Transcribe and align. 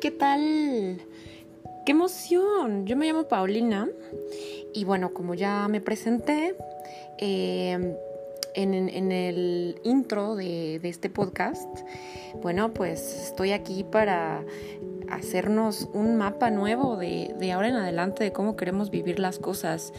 ¿qué 0.00 0.10
tal? 0.12 1.00
¡Qué 1.84 1.92
emoción! 1.92 2.86
Yo 2.86 2.96
me 2.96 3.06
llamo 3.06 3.24
Paulina 3.24 3.88
y 4.72 4.84
bueno, 4.84 5.12
como 5.12 5.34
ya 5.34 5.66
me 5.68 5.80
presenté 5.80 6.54
em, 7.18 7.94
en, 8.54 9.12
el 9.12 9.80
intro 9.82 10.36
de, 10.36 10.76
este 10.84 11.10
podcast, 11.10 11.68
bueno, 12.42 12.72
pues 12.72 13.24
estoy 13.24 13.50
aquí 13.50 13.82
para 13.82 14.44
hacernos 15.10 15.88
un 15.92 16.16
mapa 16.16 16.50
nuevo 16.50 16.96
de, 16.96 17.52
ahora 17.52 17.68
en 17.68 17.76
adelante 17.76 18.22
de 18.22 18.32
cómo 18.32 18.54
queremos 18.54 18.90
vivir 18.90 19.18
las 19.18 19.38
cosas. 19.40 19.92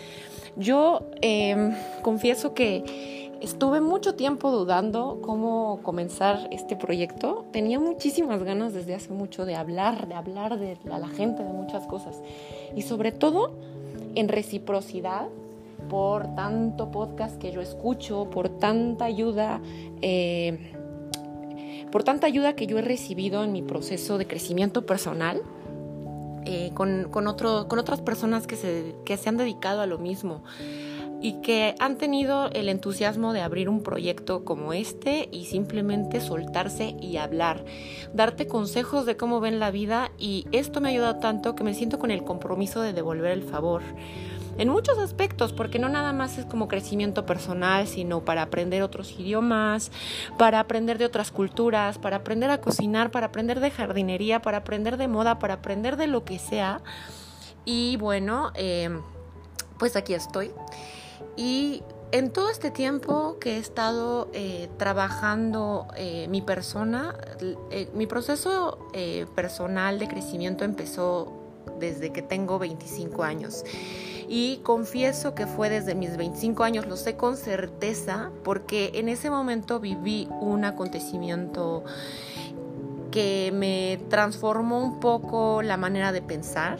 Yo 0.55 1.09
em, 1.21 1.73
confieso 2.03 2.53
que 2.53 3.28
Estuve 3.41 3.79
mucho 3.79 4.15
tiempo 4.15 4.51
dudando 4.51 5.19
cómo 5.21 5.79
comenzar 5.81 6.49
este 6.51 6.75
proyecto. 6.75 7.45
Tenía 7.53 7.79
muchísimas 7.79 8.43
ganas 8.43 8.73
desde 8.73 8.95
hace 8.95 9.13
mucho 9.13 9.45
de 9.45 9.55
hablar, 9.55 10.09
de 10.09 10.15
hablar 10.15 10.59
de, 10.59 10.77
a 10.91 10.99
la 10.99 11.07
gente 11.07 11.43
de 11.43 11.53
muchas 11.53 11.87
cosas. 11.87 12.21
Y 12.75 12.81
sobre 12.81 13.13
todo 13.13 13.53
en 14.15 14.27
reciprocidad 14.27 15.29
por 15.89 16.35
tanto 16.35 16.91
podcast 16.91 17.37
que 17.37 17.53
yo 17.53 17.61
escucho, 17.61 18.29
por 18.29 18.49
tanta 18.49 19.05
ayuda, 19.05 19.61
eh, 20.01 20.73
por 21.93 22.03
tanta 22.03 22.27
ayuda 22.27 22.57
que 22.57 22.67
yo 22.67 22.77
he 22.77 22.81
recibido 22.81 23.45
en 23.45 23.53
mi 23.53 23.61
proceso 23.61 24.17
de 24.17 24.27
crecimiento 24.27 24.85
personal. 24.85 25.41
Eh, 26.45 26.71
con, 26.73 27.09
con, 27.11 27.25
con 27.35 27.79
otras 27.79 28.01
personas 28.01 28.47
que 28.47 28.55
se, 28.55 28.95
que 29.05 29.17
se 29.17 29.29
han 29.29 29.37
dedicado 29.37 29.81
a 29.81 29.85
lo 29.85 29.97
mismo 29.97 30.41
y 31.21 31.41
que 31.41 31.75
han 31.79 31.97
tenido 31.97 32.49
el 32.51 32.69
entusiasmo 32.69 33.33
de 33.33 33.41
abrir 33.41 33.69
un 33.69 33.83
proyecto 33.83 34.45
como 34.45 34.73
este 34.73 35.27
y 35.31 35.45
simplemente 35.45 36.21
soltarse 36.21 36.95
y 37.01 37.17
hablar, 37.17 37.65
darte 38.13 38.47
consejos 38.47 39.05
de 39.05 39.17
cómo 39.17 39.39
ven 39.39 39.59
la 39.59 39.71
vida 39.71 40.11
y 40.17 40.45
esto 40.51 40.81
me 40.81 40.89
ha 40.89 40.91
ayudado 40.91 41.17
tanto 41.17 41.55
que 41.55 41.63
me 41.63 41.73
siento 41.73 41.99
con 41.99 42.11
el 42.11 42.23
compromiso 42.23 42.81
de 42.81 42.93
devolver 42.93 43.31
el 43.31 43.43
favor. 43.43 43.81
En 44.57 44.67
muchos 44.67 44.97
aspectos, 44.97 45.53
porque 45.53 45.79
no 45.79 45.87
nada 45.87 46.11
más 46.11 46.37
es 46.37 46.43
como 46.43 46.67
crecimiento 46.67 47.25
personal, 47.25 47.87
sino 47.87 48.25
para 48.25 48.41
aprender 48.41 48.83
otros 48.83 49.17
idiomas, 49.17 49.89
para 50.37 50.59
aprender 50.59 50.97
de 50.97 51.05
otras 51.05 51.31
culturas, 51.31 51.97
para 51.97 52.17
aprender 52.17 52.49
a 52.49 52.59
cocinar, 52.59 53.09
para 53.09 53.27
aprender 53.27 53.61
de 53.61 53.71
jardinería, 53.71 54.41
para 54.41 54.57
aprender 54.57 54.97
de 54.97 55.07
moda, 55.07 55.39
para 55.39 55.53
aprender 55.55 55.95
de 55.95 56.07
lo 56.07 56.25
que 56.25 56.39
sea. 56.39 56.81
Y 57.63 57.95
bueno, 57.95 58.51
eh, 58.55 58.89
pues 59.77 59.95
aquí 59.95 60.13
estoy. 60.13 60.51
Y 61.35 61.83
en 62.11 62.31
todo 62.31 62.49
este 62.49 62.71
tiempo 62.71 63.37
que 63.39 63.55
he 63.55 63.57
estado 63.59 64.29
eh, 64.33 64.67
trabajando 64.77 65.87
eh, 65.95 66.27
mi 66.27 66.41
persona, 66.41 67.15
eh, 67.69 67.87
mi 67.93 68.07
proceso 68.07 68.79
personal 69.35 69.99
de 69.99 70.07
crecimiento 70.07 70.65
empezó 70.65 71.31
desde 71.79 72.11
que 72.11 72.21
tengo 72.21 72.57
25 72.57 73.23
años. 73.23 73.63
Y 74.27 74.57
confieso 74.57 75.33
que 75.33 75.47
fue 75.47 75.69
desde 75.69 75.95
mis 75.95 76.17
25 76.17 76.63
años, 76.63 76.87
lo 76.87 76.97
sé 76.97 77.15
con 77.15 77.35
certeza, 77.35 78.31
porque 78.43 78.91
en 78.95 79.09
ese 79.09 79.29
momento 79.29 79.79
viví 79.79 80.27
un 80.39 80.65
acontecimiento 80.65 81.83
que 83.11 83.51
me 83.53 83.99
transformó 84.09 84.79
un 84.83 84.99
poco 84.99 85.61
la 85.63 85.77
manera 85.77 86.11
de 86.11 86.21
pensar. 86.21 86.79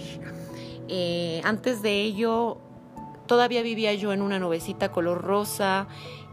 antes 1.43 1.81
de 1.81 2.01
ello 2.01 2.57
Todavía 3.29 3.61
vivía 3.61 3.93
yo 3.93 4.11
en 4.11 4.23
una 4.23 4.39
novecita 4.39 4.91
color 4.91 5.21
rosa 5.21 5.85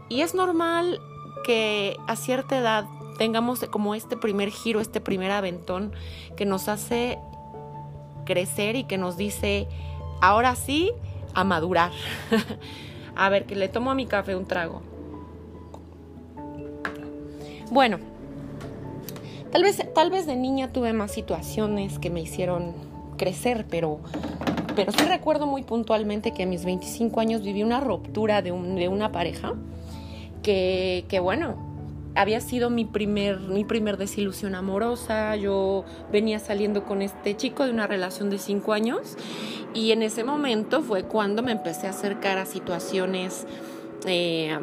y 0.09 0.21
es 0.21 0.33
normal 0.33 0.99
que 1.43 1.95
a 2.07 2.15
cierta 2.15 2.57
edad 2.57 2.85
tengamos 3.19 3.59
como 3.69 3.93
este 3.93 4.17
primer 4.17 4.49
giro, 4.49 4.81
este 4.81 4.99
primer 4.99 5.29
aventón 5.29 5.93
que 6.35 6.47
nos 6.47 6.67
hace 6.67 7.19
crecer 8.25 8.75
y 8.75 8.85
que 8.85 8.97
nos 8.97 9.15
dice, 9.15 9.67
ahora 10.21 10.55
sí, 10.55 10.91
a 11.35 11.43
madurar. 11.43 11.91
a 13.15 13.29
ver, 13.29 13.45
que 13.45 13.55
le 13.55 13.69
tomo 13.69 13.91
a 13.91 13.93
mi 13.93 14.07
café 14.07 14.35
un 14.35 14.47
trago. 14.47 14.81
Bueno, 17.69 17.99
tal 19.51 19.61
vez, 19.61 19.83
tal 19.93 20.09
vez 20.09 20.25
de 20.25 20.35
niña 20.35 20.73
tuve 20.73 20.93
más 20.93 21.11
situaciones 21.11 21.99
que 21.99 22.09
me 22.09 22.21
hicieron 22.21 22.73
crecer, 23.17 23.67
pero 23.69 23.99
pero 24.77 24.91
sí 24.91 25.03
recuerdo 25.05 25.47
muy 25.47 25.63
puntualmente 25.63 26.31
que 26.31 26.43
a 26.43 26.45
mis 26.45 26.63
25 26.63 27.19
años 27.19 27.41
viví 27.41 27.63
una 27.63 27.79
ruptura 27.79 28.43
de, 28.43 28.51
una 28.51 29.11
pareja 29.11 29.55
que, 30.43 31.19
bueno, 31.19 31.57
había 32.15 32.39
sido 32.41 32.69
mi 32.69 32.85
primer, 32.85 33.39
mi 33.39 33.65
primer 33.65 33.97
desilusión 33.97 34.53
amorosa. 34.53 35.35
Yo 35.35 35.83
venía 36.11 36.39
saliendo 36.39 36.83
con 36.83 37.01
este 37.01 37.35
chico 37.35 37.65
de 37.65 37.71
una 37.71 37.87
relación 37.87 38.29
de 38.29 38.37
5 38.37 38.71
años 38.71 39.17
y 39.73 39.91
en 39.91 40.03
ese 40.03 40.23
momento 40.23 40.83
fue 40.83 41.03
cuando 41.03 41.41
me 41.41 41.51
empecé 41.51 41.87
a 41.87 41.89
acercar 41.89 42.37
a 42.37 42.45
situaciones 42.45 43.47
eh, 44.05 44.57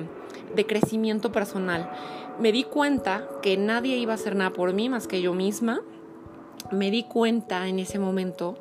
de 0.54 0.66
crecimiento 0.66 1.32
personal. 1.32 1.90
Me 2.38 2.52
di 2.52 2.62
cuenta 2.62 3.28
que 3.42 3.56
nadie 3.56 3.96
iba 3.96 4.12
a 4.12 4.14
hacer 4.14 4.36
nada 4.36 4.50
por 4.52 4.72
mí 4.72 4.88
más 4.88 5.08
que 5.08 5.20
yo 5.20 5.34
misma 5.34 5.82
me 6.70 6.90
di 6.90 7.04
cuenta 7.04 7.68
en 7.68 7.78
ese 7.78 7.98
momento 7.98 8.56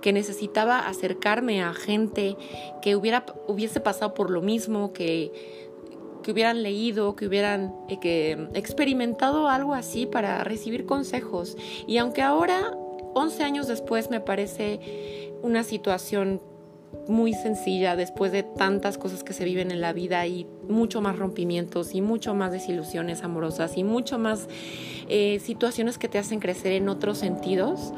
que 0.00 0.12
necesitaba 0.12 0.80
acercarme 0.80 1.62
a 1.62 1.74
gente 1.74 2.36
que 2.82 2.96
hubiera, 2.96 3.24
hubiese 3.46 3.80
pasado 3.80 4.14
por 4.14 4.30
lo 4.30 4.40
mismo, 4.40 4.92
que, 4.92 5.32
que 6.22 6.32
hubieran 6.32 6.62
leído, 6.62 7.16
que 7.16 7.26
hubieran 7.26 7.74
eh, 7.88 7.98
que 8.00 8.48
experimentado 8.54 9.48
algo 9.48 9.74
así 9.74 10.06
para 10.06 10.44
recibir 10.44 10.86
consejos. 10.86 11.56
Y 11.86 11.98
aunque 11.98 12.22
ahora, 12.22 12.76
11 13.14 13.42
años 13.44 13.68
después, 13.68 14.10
me 14.10 14.20
parece 14.20 14.80
una 15.42 15.62
situación 15.62 16.40
muy 17.08 17.32
sencilla 17.32 17.96
después 17.96 18.32
de 18.32 18.42
tantas 18.42 18.98
cosas 18.98 19.24
que 19.24 19.32
se 19.32 19.44
viven 19.44 19.70
en 19.70 19.80
la 19.80 19.92
vida 19.92 20.26
y 20.26 20.46
mucho 20.68 21.00
más 21.00 21.18
rompimientos 21.18 21.94
y 21.94 22.02
mucho 22.02 22.34
más 22.34 22.52
desilusiones 22.52 23.22
amorosas 23.22 23.76
y 23.76 23.84
mucho 23.84 24.18
más 24.18 24.46
eh, 25.08 25.40
situaciones 25.40 25.98
que 25.98 26.08
te 26.08 26.18
hacen 26.18 26.38
crecer 26.38 26.72
en 26.72 26.88
otros 26.88 27.18
sentidos. 27.18 27.92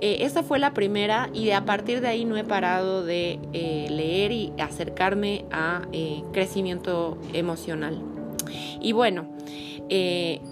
Eh, 0.00 0.18
esa 0.20 0.42
fue 0.42 0.58
la 0.58 0.74
primera 0.74 1.30
y 1.32 1.50
a 1.50 1.64
partir 1.64 2.00
de 2.00 2.08
ahí 2.08 2.24
no 2.24 2.36
he 2.36 2.44
parado 2.44 3.04
de 3.04 3.38
eh, 3.52 3.86
leer 3.90 4.32
y 4.32 4.52
acercarme 4.58 5.44
a 5.50 5.82
crecimiento 6.32 7.18
emocional. 7.32 8.02
Y 8.80 8.92
bueno, 8.92 9.28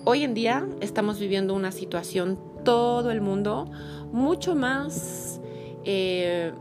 hoy 0.05 0.25
en 0.25 0.35
día 0.35 0.67
estamos 0.81 1.19
viviendo 1.19 1.55
una 1.55 1.73
situación 1.73 2.39
todo 2.65 3.11
el 3.11 3.21
mundo 3.21 3.71
mucho 4.13 4.55
más 4.55 5.41
eh, 5.89 6.53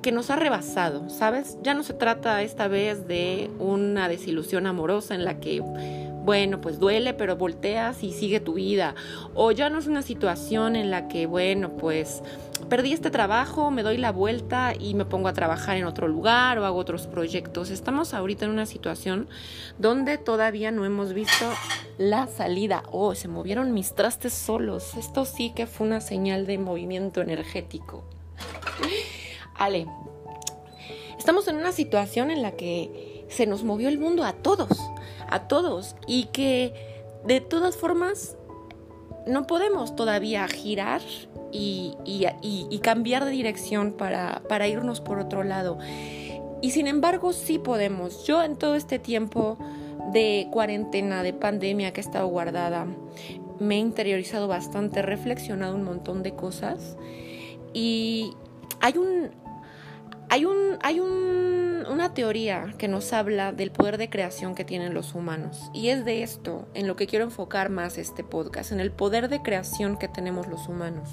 que, 0.00 0.10
nos 0.10 0.30
ha 0.30 0.36
rebasado, 0.36 1.10
¿sabes? 1.10 1.58
Ya 1.62 1.74
no 1.74 1.82
se 1.82 1.92
trata 1.92 2.40
esta 2.40 2.66
vez 2.66 3.06
de 3.06 3.50
una 3.58 4.08
desilusión 4.08 4.66
amorosa 4.66 5.14
en 5.14 5.26
la 5.26 5.38
que, 5.38 5.60
bueno, 6.24 6.62
pues 6.62 6.78
duele, 6.78 7.12
pero 7.12 7.36
volteas 7.36 8.02
y 8.02 8.12
sigue 8.12 8.40
tu 8.40 8.54
vida. 8.54 8.94
O 9.34 9.52
ya 9.52 9.68
no 9.68 9.78
es 9.78 9.86
una 9.86 10.00
situación 10.00 10.76
en 10.76 10.90
la 10.90 11.08
que, 11.08 11.26
bueno, 11.26 11.76
pues 11.76 12.22
perdí 12.70 12.94
este 12.94 13.10
trabajo, 13.10 13.70
me 13.70 13.82
doy 13.82 13.98
la 13.98 14.12
vuelta 14.12 14.72
y 14.78 14.94
me 14.94 15.04
pongo 15.04 15.28
a 15.28 15.34
trabajar 15.34 15.76
en 15.76 15.84
otro 15.84 16.08
lugar 16.08 16.58
o 16.58 16.64
hago 16.64 16.78
otros 16.78 17.06
proyectos. 17.06 17.68
Estamos 17.68 18.14
ahorita 18.14 18.46
en 18.46 18.50
una 18.50 18.64
situación 18.64 19.28
donde 19.78 20.16
todavía 20.16 20.70
no 20.70 20.86
hemos 20.86 21.12
visto 21.12 21.44
la 21.98 22.28
salida. 22.28 22.82
Oh, 22.90 23.14
se 23.14 23.28
movieron 23.28 23.74
mis 23.74 23.94
trastes 23.94 24.32
solos. 24.32 24.94
Esto 24.96 25.26
sí 25.26 25.52
que 25.54 25.66
fue 25.66 25.86
una 25.86 26.00
señal 26.00 26.46
de 26.46 26.56
movimiento 26.56 27.20
energético. 27.20 28.04
Ale, 29.54 29.86
estamos 31.18 31.48
en 31.48 31.56
una 31.56 31.72
situación 31.72 32.30
en 32.30 32.42
la 32.42 32.52
que 32.52 33.24
se 33.28 33.46
nos 33.46 33.64
movió 33.64 33.88
el 33.88 33.98
mundo 33.98 34.24
a 34.24 34.32
todos, 34.32 34.78
a 35.28 35.48
todos, 35.48 35.96
y 36.06 36.24
que 36.26 36.72
de 37.24 37.40
todas 37.40 37.76
formas 37.76 38.36
no 39.26 39.46
podemos 39.46 39.96
todavía 39.96 40.46
girar 40.48 41.00
y, 41.50 41.96
cambiar 42.82 43.24
de 43.24 43.30
dirección 43.30 43.92
para, 43.92 44.42
para 44.48 44.68
irnos 44.68 45.00
por 45.00 45.18
otro 45.18 45.44
lado. 45.44 45.78
Y 46.60 46.70
sin 46.70 46.86
embargo 46.86 47.32
sí 47.32 47.58
podemos. 47.58 48.26
Yo 48.26 48.42
en 48.42 48.56
todo 48.56 48.74
este 48.74 48.98
tiempo 48.98 49.56
de 50.12 50.48
cuarentena, 50.50 51.22
de 51.22 51.32
pandemia 51.32 51.92
que 51.92 52.00
he 52.00 52.04
estado 52.04 52.26
guardada, 52.26 52.86
me 53.58 53.76
he 53.76 53.78
interiorizado 53.78 54.48
bastante, 54.48 55.00
he 55.00 55.02
reflexionado 55.02 55.74
un 55.74 55.84
montón 55.84 56.22
de 56.22 56.34
cosas 56.34 56.96
y, 57.74 58.34
hay 58.80 58.98
un, 58.98 59.30
hay 60.28 60.44
un, 60.44 60.78
hay 60.82 61.00
un, 61.00 61.86
una 61.90 62.12
teoría 62.12 62.74
que 62.78 62.88
nos 62.88 63.12
habla 63.12 63.52
del 63.52 63.70
poder 63.70 63.98
de 63.98 64.10
creación 64.10 64.54
que 64.54 64.64
tienen 64.64 64.94
los 64.94 65.14
humanos. 65.14 65.70
Y 65.72 65.88
es 65.88 66.04
de 66.04 66.22
esto 66.22 66.68
en 66.74 66.86
lo 66.86 66.96
que 66.96 67.06
quiero 67.06 67.24
enfocar 67.24 67.70
más 67.70 67.98
este 67.98 68.24
podcast, 68.24 68.72
en 68.72 68.80
el 68.80 68.90
poder 68.90 69.28
de 69.28 69.42
creación 69.42 69.96
que 69.96 70.08
tenemos 70.08 70.48
los 70.48 70.68
humanos. 70.68 71.08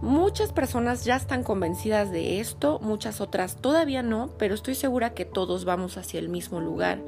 Muchas 0.00 0.52
personas 0.52 1.04
ya 1.04 1.16
están 1.16 1.44
convencidas 1.44 2.10
de 2.10 2.40
esto, 2.40 2.80
muchas 2.80 3.20
otras 3.20 3.56
todavía 3.56 4.02
no, 4.02 4.30
pero 4.38 4.54
estoy 4.54 4.74
segura 4.74 5.14
que 5.14 5.24
todos 5.24 5.64
vamos 5.64 5.96
hacia 5.96 6.18
el 6.18 6.28
mismo 6.28 6.60
lugar, 6.60 7.00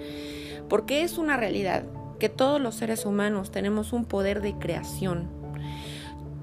porque 0.69 1.03
es 1.03 1.19
una 1.19 1.37
realidad 1.37 1.85
que 2.21 2.29
todos 2.29 2.61
los 2.61 2.77
seres 2.77 3.05
humanos 3.05 3.51
tenemos 3.51 3.93
un 3.93 4.05
poder 4.05 4.41
de 4.43 4.55
creación 4.55 5.44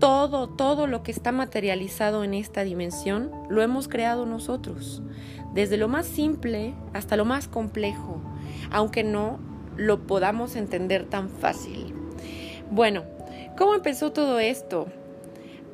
todo, 0.01 0.49
todo 0.49 0.87
lo 0.87 1.03
que 1.03 1.11
está 1.11 1.31
materializado 1.31 2.23
en 2.23 2.33
esta 2.33 2.63
dimensión 2.63 3.31
lo 3.49 3.61
hemos 3.61 3.87
creado 3.87 4.25
nosotros, 4.25 5.03
desde 5.53 5.77
lo 5.77 5.87
más 5.87 6.07
simple 6.07 6.73
hasta 6.91 7.15
lo 7.15 7.23
más 7.23 7.47
complejo, 7.47 8.19
aunque 8.71 9.03
no 9.03 9.39
lo 9.77 10.07
podamos 10.07 10.55
entender 10.55 11.05
tan 11.05 11.29
fácil. 11.29 11.93
Bueno, 12.71 13.03
¿cómo 13.57 13.75
empezó 13.75 14.11
todo 14.11 14.39
esto? 14.39 14.87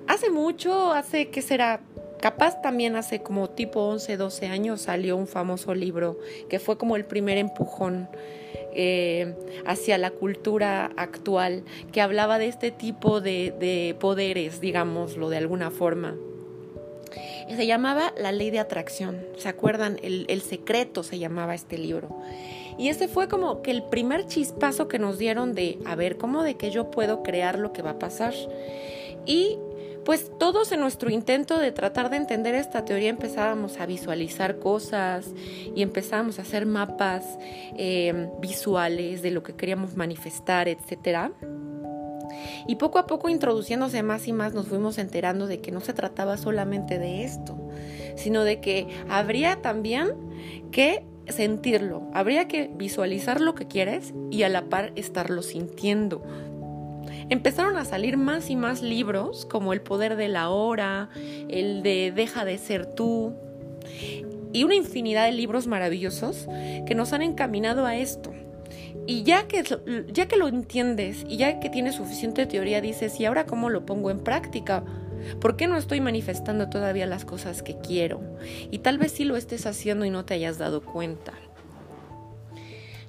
Hace 0.07 0.29
mucho, 0.29 0.91
hace 0.91 1.29
que 1.29 1.41
será 1.41 1.79
Capaz 2.21 2.63
también 2.63 2.95
hace 2.95 3.21
como 3.21 3.47
tipo 3.51 3.81
11, 3.81 4.18
12 4.18 4.47
años 4.47 4.81
salió 4.81 5.15
un 5.15 5.27
famoso 5.27 5.75
libro 5.75 6.18
que 6.50 6.57
fue 6.57 6.75
como 6.75 6.95
el 6.95 7.06
primer 7.06 7.38
empujón 7.38 8.09
eh, 8.79 9.33
hacia 9.65 9.97
la 9.97 10.12
cultura 10.12 10.91
actual, 10.97 11.63
que 11.91 12.00
hablaba 12.00 12.38
de 12.38 12.47
este 12.47 12.69
tipo 12.69 13.21
de, 13.21 13.95
poderes, 14.00 14.62
digámoslo 14.62 15.29
de 15.29 15.38
alguna 15.38 15.71
forma. 15.71 16.15
Se 17.50 17.65
llamaba 17.65 18.13
La 18.15 18.31
Ley 18.31 18.51
de 18.51 18.59
Atracción, 18.59 19.25
¿se 19.35 19.50
acuerdan? 19.50 19.97
El, 20.03 20.41
secreto 20.41 21.01
se 21.01 21.18
llamaba 21.18 21.56
este 21.56 21.79
libro. 21.79 22.15
Y 22.77 22.89
ese 22.89 23.07
fue 23.07 23.27
como 23.27 23.63
que 23.63 23.71
el 23.71 23.81
primer 23.81 24.27
chispazo 24.27 24.88
que 24.88 25.00
nos 25.00 25.18
dieron 25.18 25.56
de, 25.56 25.79
a 25.85 25.95
ver, 25.95 26.18
¿cómo 26.18 26.44
de 26.44 26.53
que 26.53 26.69
yo 26.69 26.91
puedo 26.91 27.24
crear 27.24 27.57
lo 27.57 27.74
que 27.74 27.81
va 27.81 27.91
a 27.91 28.00
pasar? 28.00 28.35
Y 29.25 29.57
pues 30.07 30.31
todos 30.39 30.71
en 30.71 30.80
nuestro 30.80 31.09
intento 31.09 31.59
de 31.59 31.74
tratar 31.74 32.09
de 32.09 32.15
entender 32.15 32.56
esta 32.56 32.86
teoría 32.86 33.09
empezábamos 33.09 33.77
a 33.81 33.86
visualizar 33.86 34.57
cosas 34.57 35.25
y 35.75 35.81
empezábamos 35.81 36.39
a 36.39 36.44
hacer 36.44 36.65
mapas 36.65 37.38
eh, 37.75 38.30
visuales 38.39 39.21
de 39.21 39.31
lo 39.31 39.44
que 39.44 39.57
queríamos 39.57 39.98
manifestar, 39.98 40.69
etc. 40.69 41.33
Y 42.68 42.77
poco 42.77 43.00
a 43.00 43.06
poco 43.06 43.27
introduciéndose 43.27 44.01
más 44.01 44.30
y 44.30 44.31
más 44.31 44.54
nos 44.54 44.68
fuimos 44.69 44.98
enterando 44.98 45.45
de 45.45 45.59
que 45.59 45.74
no 45.74 45.81
se 45.81 45.92
trataba 45.92 46.38
solamente 46.38 47.00
de 47.00 47.25
esto, 47.25 47.57
sino 48.15 48.45
de 48.45 48.62
que 48.62 48.88
habría 49.10 49.62
también 49.62 50.13
que 50.71 51.06
sentirlo, 51.27 52.10
habría 52.13 52.48
que 52.48 52.71
visualizar 52.74 53.42
lo 53.42 53.56
que 53.56 53.68
quieres 53.68 54.13
y 54.31 54.44
a 54.44 54.50
la 54.50 54.69
par 54.69 54.94
estarlo 54.95 55.42
sintiendo, 55.42 56.24
empezaron 57.29 57.77
a 57.77 57.85
salir 57.85 58.18
más 58.18 58.50
y 58.50 58.56
más 58.56 58.81
libros 58.81 59.45
como 59.45 59.74
El 59.74 59.81
poder 59.81 60.15
de 60.15 60.27
la 60.27 60.50
hora, 60.50 61.09
el 61.50 61.83
de 61.83 62.12
Deja 62.15 62.45
de 62.45 62.57
ser 62.57 62.85
tú 62.85 63.33
y 64.53 64.63
una 64.63 64.75
infinidad 64.75 65.25
de 65.25 65.33
libros 65.33 65.68
maravillosos 65.68 66.47
que 66.85 66.95
nos 66.95 67.13
han 67.13 67.21
encaminado 67.21 67.85
a 67.85 67.95
esto. 67.95 68.33
Y 69.06 69.24
ya 69.24 69.47
que, 69.47 69.63
ya 70.12 70.27
que 70.27 70.35
lo 70.35 70.47
entiendes 70.47 71.25
y 71.27 71.38
ya 71.38 71.59
que 71.59 71.69
tienes 71.69 71.95
suficiente 71.95 72.45
teoría, 72.45 72.81
dices, 72.81 73.19
¿y 73.19 73.25
ahora 73.25 73.45
cómo 73.45 73.69
lo 73.69 73.85
pongo 73.85 74.12
en 74.12 74.19
práctica? 74.19 74.83
¿Por 75.39 75.56
qué 75.56 75.68
no 75.68 75.77
estoy 75.77 76.01
manifestando 76.01 76.69
todavía 76.69 77.06
las 77.06 77.24
cosas 77.24 77.63
que 77.63 77.77
quiero? 77.77 78.21
Y 78.69 78.79
tal 78.79 78.97
vez 78.97 79.13
sí 79.13 79.24
lo 79.24 79.38
estés 79.38 79.65
haciendo 79.65 80.06
y 80.06 80.09
no 80.09 80.25
te 80.25 80.33
hayas 80.33 80.57
dado 80.57 80.81
cuenta. 80.81 81.33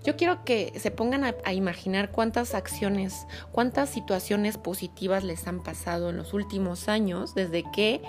Yo 0.09 0.17
quiero 0.17 0.43
que 0.43 0.73
se 0.81 0.91
pongan 0.91 1.23
a, 1.23 1.53
imaginar 1.53 2.11
cuántas 2.11 2.55
acciones, 2.55 3.27
cuántas 3.53 3.91
situaciones 3.91 4.57
positivas 4.57 5.23
les 5.23 5.47
han 5.47 5.63
pasado 5.63 6.09
en 6.09 6.17
los 6.17 6.33
últimos 6.33 6.89
años 6.89 7.35
desde 7.35 7.63
que 7.71 8.01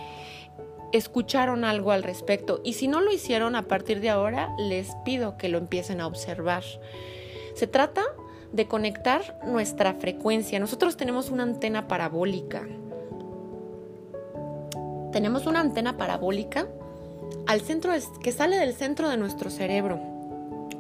escucharon 0.94 1.66
algo 1.66 1.92
al 1.92 2.04
respecto. 2.04 2.62
Y 2.64 2.76
si 2.76 2.88
no 2.88 3.02
lo 3.02 3.12
hicieron 3.12 3.54
a 3.58 3.68
partir 3.68 4.00
de 4.00 4.10
ahora, 4.10 4.56
les 4.58 4.96
pido 5.04 5.36
que 5.36 5.50
lo 5.50 5.58
empiecen 5.58 6.00
a 6.00 6.08
observar. 6.08 6.64
Se 7.54 7.68
trata 7.68 8.04
de 8.54 8.66
conectar 8.66 9.38
nuestra 9.46 9.96
frecuencia. 9.96 10.58
Nosotros 10.58 10.96
tenemos 10.96 11.30
una 11.30 11.44
antena 11.44 11.90
parabólica. 11.90 12.66
Tenemos 15.12 15.48
una 15.48 15.60
antena 15.60 15.98
parabólica 15.98 16.66
al 17.46 17.60
centro 17.60 17.92
que 18.24 18.32
sale 18.32 18.56
del 18.56 18.74
centro 18.74 19.10
de 19.10 19.18
nuestro 19.18 19.50
cerebro 19.50 20.09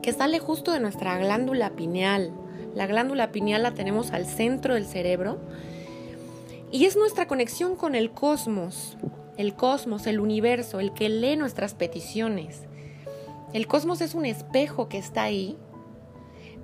que 0.01 0.13
sale 0.13 0.40
justo 0.40 0.72
de 0.72 0.80
nuestra 0.80 1.18
glándula 1.18 1.72
pineal. 1.72 2.31
La 2.75 2.88
glándula 2.88 3.31
pineal 3.31 3.63
la 3.63 3.74
tenemos 3.74 4.12
al 4.12 4.25
centro 4.25 4.75
del 4.75 4.86
cerebro 4.86 5.40
y 6.72 6.86
es 6.86 6.96
nuestra 6.96 7.28
conexión 7.28 7.75
con 7.75 7.96
el 7.96 8.12
cosmos, 8.12 8.98
el 9.38 9.56
cosmos, 9.56 10.06
el 10.07 10.19
universo, 10.19 10.80
el 10.80 10.94
que 10.94 11.10
lee 11.10 11.36
nuestras 11.36 11.74
peticiones. 11.74 12.62
El 13.54 13.68
cosmos 13.68 14.01
es 14.01 14.13
un 14.13 14.25
espejo 14.25 14.88
que 14.88 15.00
está 15.00 15.24
ahí, 15.24 15.57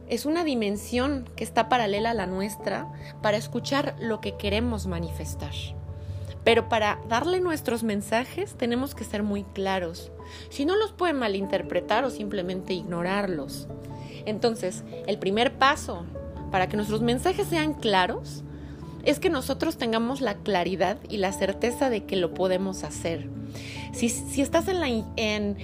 es 0.07 0.25
una 0.25 0.43
dimensión 0.43 1.27
que 1.35 1.43
está 1.43 1.67
paralela 1.67 2.11
a 2.11 2.13
la 2.13 2.27
nuestra 2.27 2.91
para 3.21 3.37
escuchar 3.37 3.95
lo 3.99 4.21
que 4.21 4.37
queremos 4.37 4.85
manifestar. 4.85 5.53
Pero 6.45 6.69
para 6.69 7.01
darle 7.09 7.41
nuestros 7.41 7.83
mensajes 7.83 8.55
tenemos 8.55 8.95
que 8.95 9.03
ser 9.03 9.23
muy 9.23 9.43
claros. 9.43 10.11
Si 10.49 10.63
no 10.63 10.77
los 10.77 10.93
pueden 10.93 11.17
malinterpretar 11.17 12.05
o 12.05 12.11
simplemente 12.11 12.73
ignorarlos. 12.73 13.67
Entonces, 14.25 14.83
el 15.07 15.17
primer 15.17 15.57
paso 15.57 16.05
para 16.51 16.69
que 16.69 16.77
nuestros 16.77 17.01
mensajes 17.01 17.47
sean 17.47 17.73
claros 17.73 18.43
es 19.03 19.19
que 19.19 19.29
nosotros 19.29 19.77
tengamos 19.77 20.21
la 20.21 20.35
claridad 20.35 20.97
y 21.09 21.17
la 21.17 21.31
certeza 21.31 21.89
de 21.89 22.05
que 22.05 22.15
lo 22.15 22.33
podemos 22.33 22.83
hacer. 22.83 23.27
Si, 23.93 24.41
estás 24.41 24.67
en 24.67 24.79
la, 24.81 24.87
en 24.87 25.57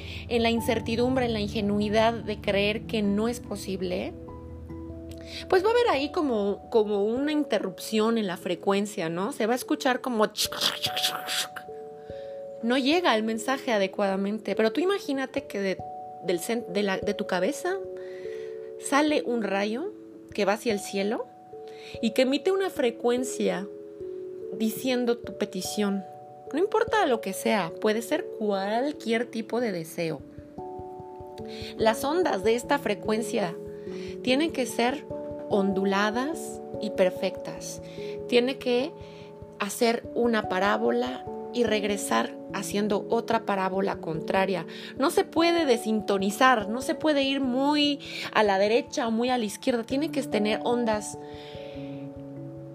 la 0.44 0.50
incertidumbre, 0.50 1.26
en 1.26 1.34
la 1.34 1.42
ingenuidad 1.42 2.14
de 2.14 2.40
creer 2.40 2.84
que 2.84 3.02
no 3.02 3.28
es 3.28 3.40
posible, 3.40 4.14
pues 5.48 5.64
va 5.64 5.70
a 5.70 5.72
haber 5.72 5.90
ahí 5.90 6.12
como, 6.12 6.70
como 6.70 7.06
una 7.06 7.32
interrupción 7.32 8.18
en 8.18 8.28
la 8.28 8.38
frecuencia, 8.38 9.10
¿no? 9.10 9.32
Se 9.32 9.46
va 9.46 9.54
a 9.54 9.56
escuchar 9.56 10.02
como... 10.02 10.28
No 12.64 12.78
llega 12.78 13.16
el 13.16 13.24
mensaje 13.24 13.72
adecuadamente, 13.72 14.56
pero 14.56 14.72
tú 14.72 14.82
imagínate 14.82 15.46
que 15.48 15.60
de, 15.60 15.78
del, 16.24 16.40
de, 16.70 16.84
la, 16.84 16.98
de 16.98 17.14
tu 17.14 17.26
cabeza 17.26 17.78
sale 18.80 19.24
un 19.26 19.44
rayo 19.44 19.94
que 20.34 20.46
va 20.46 20.54
hacia 20.54 20.74
el 20.74 20.80
cielo 20.80 21.28
y 22.02 22.12
que 22.12 22.24
emite 22.24 22.52
una 22.52 22.70
frecuencia 22.70 23.68
diciendo 24.54 25.18
tu 25.18 25.38
petición. 25.38 26.06
No 26.54 26.60
importa 26.60 27.06
lo 27.06 27.22
que 27.22 27.34
sea, 27.34 27.72
puede 27.82 28.02
ser 28.02 28.26
cualquier 28.38 29.26
tipo 29.26 29.60
de 29.60 29.72
deseo. 29.72 30.22
Las 31.78 32.04
ondas 32.04 32.44
de 32.44 32.56
esta 32.56 32.78
frecuencia 32.78 33.56
tienen 34.22 34.52
que 34.52 34.66
ser 34.66 35.06
onduladas 35.52 36.62
y 36.82 36.90
perfectas. 36.92 37.82
Tiene 38.28 38.58
que 38.58 38.92
hacer 39.60 40.10
una 40.16 40.50
parábola 40.50 41.24
y 41.54 41.64
regresar 41.64 42.36
haciendo 42.54 43.06
otra 43.10 43.46
parábola 43.46 43.98
contraria. 43.98 44.66
No 44.98 45.12
se 45.12 45.24
puede 45.24 45.66
desintonizar, 45.66 46.70
no 46.70 46.82
se 46.82 46.96
puede 46.96 47.24
ir 47.24 47.42
muy 47.42 48.00
a 48.34 48.44
la 48.44 48.58
derecha 48.58 49.08
o 49.08 49.12
muy 49.12 49.30
a 49.30 49.38
la 49.38 49.46
izquierda. 49.46 49.84
Tiene 49.84 50.12
que 50.12 50.24
tener 50.24 50.62
ondas 50.64 51.18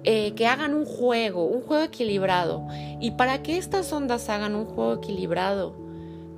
eh, 0.05 0.35
que 0.35 0.47
hagan 0.47 0.75
un 0.75 0.85
juego, 0.85 1.45
un 1.45 1.63
juego 1.63 1.83
equilibrado. 1.83 2.67
Y 3.01 3.13
para 3.13 3.43
que 3.43 3.57
estas 3.57 3.93
ondas 3.93 4.29
hagan 4.29 4.55
un 4.55 4.67
juego 4.67 4.95
equilibrado, 4.95 5.75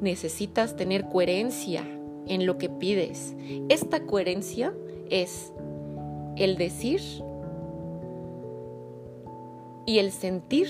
necesitas 0.00 0.76
tener 0.76 1.08
coherencia 1.08 1.84
en 2.26 2.46
lo 2.46 2.58
que 2.58 2.68
pides. 2.68 3.34
Esta 3.68 4.00
coherencia 4.00 4.72
es 5.10 5.52
el 6.38 6.56
decir 6.56 7.00
y 9.86 9.98
el 9.98 10.12
sentir 10.12 10.68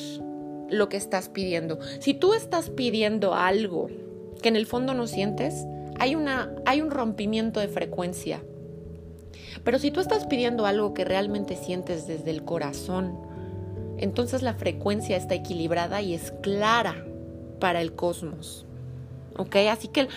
lo 0.71 0.89
que 0.89 0.97
estás 0.97 1.29
pidiendo. 1.29 1.79
Si 2.01 2.15
tú 2.15 2.35
estás 2.35 2.71
pidiendo 2.71 3.35
algo 3.35 3.89
que 4.43 4.49
en 4.49 4.57
el 4.57 4.67
fondo 4.67 4.95
no 4.95 5.07
sientes, 5.07 5.67
hay, 5.99 6.15
una, 6.15 6.53
hay 6.67 6.81
un 6.81 6.91
rompimiento 6.91 7.61
de 7.61 7.69
frecuencia. 7.69 8.43
Pero 9.65 9.79
si 9.79 9.91
tú 9.91 10.01
estás 10.01 10.27
pidiendo 10.27 10.67
algo 10.67 10.95
que 10.95 11.05
realmente 11.05 11.57
sientes 11.57 12.07
desde 12.07 12.31
el 12.31 12.45
corazón, 12.45 13.19
entonces 13.99 14.43
la 14.43 14.55
frecuencia 14.55 15.17
está 15.17 15.35
equilibrada 15.35 16.01
y 16.01 16.15
es 16.15 16.33
clara 16.43 17.05
para 17.59 17.81
el 17.81 17.95
cosmos. 17.95 18.65
¿Ok? 19.37 19.57
Así 19.71 19.89
que 19.89 20.09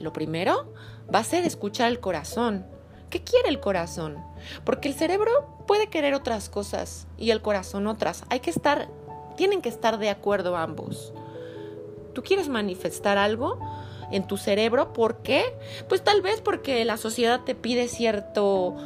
lo 0.00 0.12
primero 0.12 0.72
va 1.12 1.20
a 1.20 1.24
ser 1.24 1.44
escuchar 1.44 1.90
el 1.90 2.00
corazón. 2.00 2.64
¿Qué 3.10 3.22
quiere 3.22 3.48
el 3.48 3.60
corazón? 3.60 4.18
Porque 4.64 4.88
el 4.88 4.94
cerebro 4.94 5.30
puede 5.66 5.88
querer 5.88 6.14
otras 6.14 6.48
cosas 6.48 7.06
y 7.16 7.30
el 7.30 7.40
corazón 7.40 7.86
otras. 7.86 8.24
Hay 8.28 8.40
que 8.40 8.50
estar, 8.50 8.88
tienen 9.36 9.62
que 9.62 9.68
estar 9.68 9.98
de 9.98 10.10
acuerdo 10.10 10.56
ambos. 10.56 11.12
¿Tú 12.14 12.22
quieres 12.22 12.48
manifestar 12.48 13.16
algo 13.16 13.58
en 14.10 14.26
tu 14.26 14.36
cerebro? 14.36 14.92
¿Por 14.92 15.22
qué? 15.22 15.44
Pues 15.88 16.02
tal 16.02 16.20
vez 16.20 16.40
porque 16.40 16.84
la 16.84 16.96
sociedad 16.96 17.40
te 17.44 17.54
pide 17.54 17.88
cierto 17.88 18.76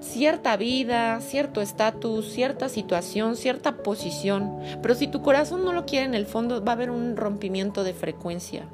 cierta 0.00 0.56
vida, 0.56 1.20
cierto 1.20 1.60
estatus, 1.60 2.32
cierta 2.32 2.68
situación, 2.68 3.36
cierta 3.36 3.82
posición. 3.82 4.58
Pero 4.82 4.94
si 4.94 5.06
tu 5.06 5.22
corazón 5.22 5.64
no 5.64 5.72
lo 5.72 5.84
quiere 5.84 6.06
en 6.06 6.14
el 6.14 6.26
fondo, 6.26 6.64
va 6.64 6.72
a 6.72 6.74
haber 6.74 6.90
un 6.90 7.16
rompimiento 7.16 7.84
de 7.84 7.94
frecuencia. 7.94 8.64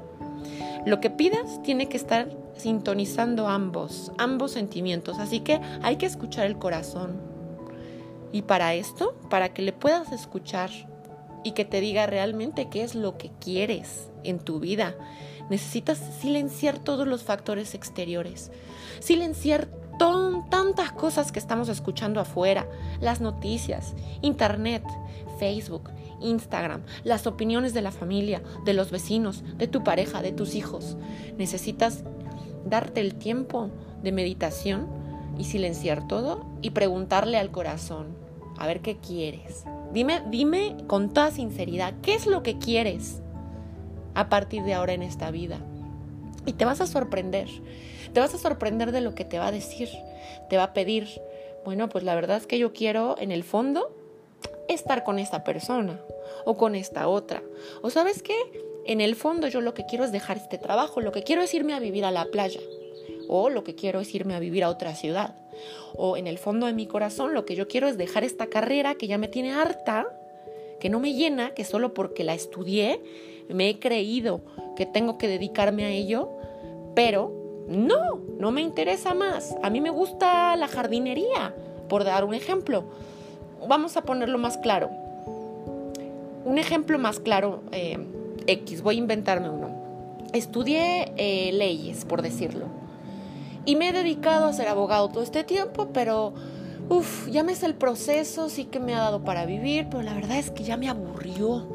Lo 0.85 1.01
que 1.01 1.09
pidas 1.09 1.61
tiene 1.63 1.89
que 1.89 1.97
estar 1.97 2.29
sintonizando 2.57 3.47
ambos, 3.47 4.11
ambos 4.17 4.51
sentimientos. 4.51 5.19
Así 5.19 5.41
que 5.41 5.61
hay 5.81 5.97
que 5.97 6.05
escuchar 6.05 6.45
el 6.45 6.57
corazón. 6.57 7.19
Y 8.31 8.41
para 8.41 8.73
esto, 8.73 9.15
para 9.29 9.53
que 9.53 9.61
le 9.61 9.73
puedas 9.73 10.11
escuchar 10.11 10.69
y 11.43 11.51
que 11.51 11.65
te 11.65 11.79
diga 11.79 12.07
realmente 12.07 12.69
qué 12.69 12.83
es 12.83 12.95
lo 12.95 13.17
que 13.17 13.31
quieres 13.39 14.09
en 14.23 14.39
tu 14.39 14.59
vida. 14.59 14.95
Necesitas 15.49 15.99
silenciar 16.19 16.77
todos 16.77 17.07
los 17.07 17.23
factores 17.23 17.73
exteriores, 17.73 18.51
silenciar 18.99 19.69
tantas 19.97 20.91
cosas 20.91 21.31
que 21.31 21.39
estamos 21.39 21.69
escuchando 21.69 22.19
afuera, 22.19 22.67
las 22.99 23.21
noticias, 23.21 23.95
internet, 24.21 24.83
Facebook, 25.39 25.89
Instagram, 26.21 26.83
las 27.03 27.27
opiniones 27.27 27.73
de 27.73 27.81
la 27.81 27.91
familia, 27.91 28.41
de 28.65 28.73
los 28.73 28.91
vecinos, 28.91 29.43
de 29.57 29.67
tu 29.67 29.83
pareja, 29.83 30.21
de 30.21 30.31
tus 30.31 30.55
hijos. 30.55 30.97
Necesitas 31.37 32.03
darte 32.65 33.01
el 33.01 33.15
tiempo 33.15 33.69
de 34.03 34.11
meditación 34.11 34.87
y 35.37 35.45
silenciar 35.45 36.07
todo 36.07 36.45
y 36.61 36.71
preguntarle 36.71 37.37
al 37.37 37.51
corazón, 37.51 38.07
a 38.57 38.67
ver 38.67 38.81
qué 38.81 38.97
quieres. 38.97 39.65
Dime, 39.93 40.21
dime 40.29 40.75
con 40.87 41.13
toda 41.13 41.31
sinceridad, 41.31 41.93
¿qué 42.01 42.13
es 42.13 42.25
lo 42.25 42.43
que 42.43 42.57
quieres 42.57 43.21
a 44.15 44.29
partir 44.29 44.63
de 44.63 44.73
ahora 44.73 44.93
en 44.93 45.03
esta 45.03 45.31
vida? 45.31 45.59
Y 46.45 46.53
te 46.53 46.65
vas 46.65 46.81
a 46.81 46.87
sorprender. 46.87 47.49
Te 48.13 48.19
vas 48.19 48.33
a 48.33 48.37
sorprender 48.37 48.91
de 48.91 49.01
lo 49.01 49.13
que 49.13 49.25
te 49.25 49.37
va 49.37 49.47
a 49.47 49.51
decir. 49.51 49.89
Te 50.49 50.57
va 50.57 50.63
a 50.63 50.73
pedir, 50.73 51.07
bueno, 51.65 51.89
pues 51.89 52.03
la 52.03 52.15
verdad 52.15 52.37
es 52.37 52.47
que 52.47 52.57
yo 52.57 52.73
quiero 52.73 53.15
en 53.19 53.31
el 53.31 53.43
fondo 53.43 53.93
estar 54.69 55.03
con 55.03 55.19
esta 55.19 55.43
persona 55.43 55.99
o 56.45 56.55
con 56.55 56.75
esta 56.75 57.07
otra. 57.07 57.43
O 57.81 57.89
sabes 57.89 58.23
qué? 58.23 58.35
En 58.87 59.01
el 59.01 59.15
fondo 59.15 59.49
yo 59.49 59.59
lo 59.59 59.73
que 59.73 59.85
quiero 59.85 60.05
es 60.05 60.13
dejar 60.13 60.37
este 60.37 60.57
trabajo, 60.57 61.01
lo 61.01 61.11
que 61.11 61.21
quiero 61.21 61.41
es 61.41 61.53
irme 61.53 61.73
a 61.73 61.79
vivir 61.79 62.05
a 62.05 62.11
la 62.11 62.25
playa 62.25 62.61
o 63.27 63.49
lo 63.49 63.65
que 63.65 63.75
quiero 63.75 63.99
es 63.99 64.15
irme 64.15 64.33
a 64.33 64.39
vivir 64.39 64.63
a 64.63 64.69
otra 64.69 64.95
ciudad. 64.95 65.35
O 65.97 66.15
en 66.17 66.25
el 66.25 66.37
fondo 66.37 66.67
de 66.67 66.73
mi 66.73 66.87
corazón 66.87 67.33
lo 67.33 67.45
que 67.45 67.55
yo 67.55 67.67
quiero 67.67 67.89
es 67.89 67.97
dejar 67.97 68.23
esta 68.23 68.47
carrera 68.47 68.95
que 68.95 69.07
ya 69.07 69.17
me 69.17 69.27
tiene 69.27 69.51
harta, 69.51 70.07
que 70.79 70.89
no 70.89 71.01
me 71.01 71.13
llena, 71.13 71.53
que 71.53 71.65
solo 71.65 71.93
porque 71.93 72.23
la 72.23 72.33
estudié 72.33 73.01
me 73.49 73.69
he 73.69 73.79
creído 73.79 74.41
que 74.75 74.85
tengo 74.85 75.17
que 75.17 75.27
dedicarme 75.27 75.85
a 75.85 75.89
ello, 75.89 76.29
pero 76.95 77.65
no, 77.67 78.21
no 78.39 78.51
me 78.51 78.61
interesa 78.61 79.13
más. 79.13 79.55
A 79.63 79.69
mí 79.69 79.81
me 79.81 79.89
gusta 79.89 80.55
la 80.55 80.67
jardinería, 80.67 81.53
por 81.89 82.03
dar 82.03 82.23
un 82.23 82.33
ejemplo. 82.33 82.85
Vamos 83.67 83.97
a 83.97 84.03
ponerlo 84.03 84.37
más 84.37 84.57
claro. 84.57 84.89
Un 86.45 86.57
ejemplo 86.57 86.97
más 86.99 87.19
claro, 87.19 87.61
eh, 87.71 87.97
X, 88.47 88.81
voy 88.81 88.95
a 88.95 88.99
inventarme 88.99 89.49
uno. 89.49 89.69
Estudié 90.33 91.13
eh, 91.17 91.51
leyes, 91.53 92.05
por 92.05 92.21
decirlo. 92.21 92.65
Y 93.65 93.75
me 93.75 93.89
he 93.89 93.91
dedicado 93.91 94.47
a 94.47 94.53
ser 94.53 94.67
abogado 94.67 95.09
todo 95.09 95.23
este 95.23 95.43
tiempo, 95.43 95.89
pero, 95.93 96.33
uff, 96.89 97.27
ya 97.29 97.43
me 97.43 97.53
el 97.53 97.75
proceso, 97.75 98.49
sí 98.49 98.65
que 98.65 98.79
me 98.79 98.95
ha 98.95 98.99
dado 98.99 99.23
para 99.23 99.45
vivir, 99.45 99.87
pero 99.89 100.03
la 100.03 100.13
verdad 100.13 100.37
es 100.37 100.51
que 100.51 100.63
ya 100.63 100.77
me 100.77 100.89
aburrió. 100.89 101.67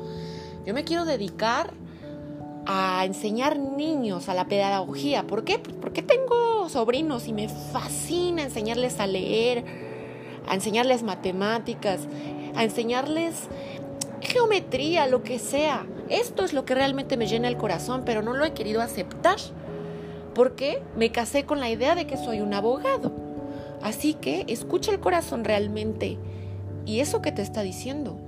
Yo 0.64 0.74
me 0.74 0.84
quiero 0.84 1.04
dedicar 1.04 1.74
a 2.66 3.04
enseñar 3.04 3.58
niños 3.58 4.28
a 4.28 4.34
la 4.34 4.46
pedagogía. 4.46 5.26
¿Por 5.26 5.44
qué? 5.44 5.58
Pues 5.58 5.76
porque 5.80 6.02
tengo 6.02 6.68
sobrinos 6.68 7.28
y 7.28 7.32
me 7.32 7.48
fascina 7.48 8.42
enseñarles 8.42 9.00
a 9.00 9.06
leer, 9.06 9.64
a 10.48 10.54
enseñarles 10.54 11.02
matemáticas, 11.02 12.00
a 12.54 12.64
enseñarles 12.64 13.48
geometría, 14.20 15.06
lo 15.06 15.22
que 15.22 15.38
sea. 15.38 15.84
Esto 16.12 16.44
es 16.44 16.52
lo 16.52 16.66
que 16.66 16.74
realmente 16.74 17.16
me 17.16 17.26
llena 17.26 17.48
el 17.48 17.56
corazón, 17.56 18.02
pero 18.04 18.20
no 18.20 18.34
lo 18.34 18.44
he 18.44 18.52
querido 18.52 18.82
aceptar 18.82 19.38
porque 20.34 20.82
me 20.94 21.10
casé 21.10 21.46
con 21.46 21.58
la 21.58 21.70
idea 21.70 21.94
de 21.94 22.06
que 22.06 22.18
soy 22.18 22.42
un 22.42 22.52
abogado. 22.52 23.12
Así 23.80 24.12
que 24.12 24.44
escucha 24.48 24.92
el 24.92 25.00
corazón 25.00 25.42
realmente 25.42 26.18
y 26.84 27.00
eso 27.00 27.22
que 27.22 27.32
te 27.32 27.40
está 27.40 27.62
diciendo. 27.62 28.18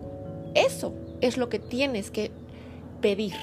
Eso 0.54 0.94
es 1.20 1.36
lo 1.36 1.50
que 1.50 1.58
tienes 1.58 2.10
que 2.10 2.32
pedir 3.02 3.34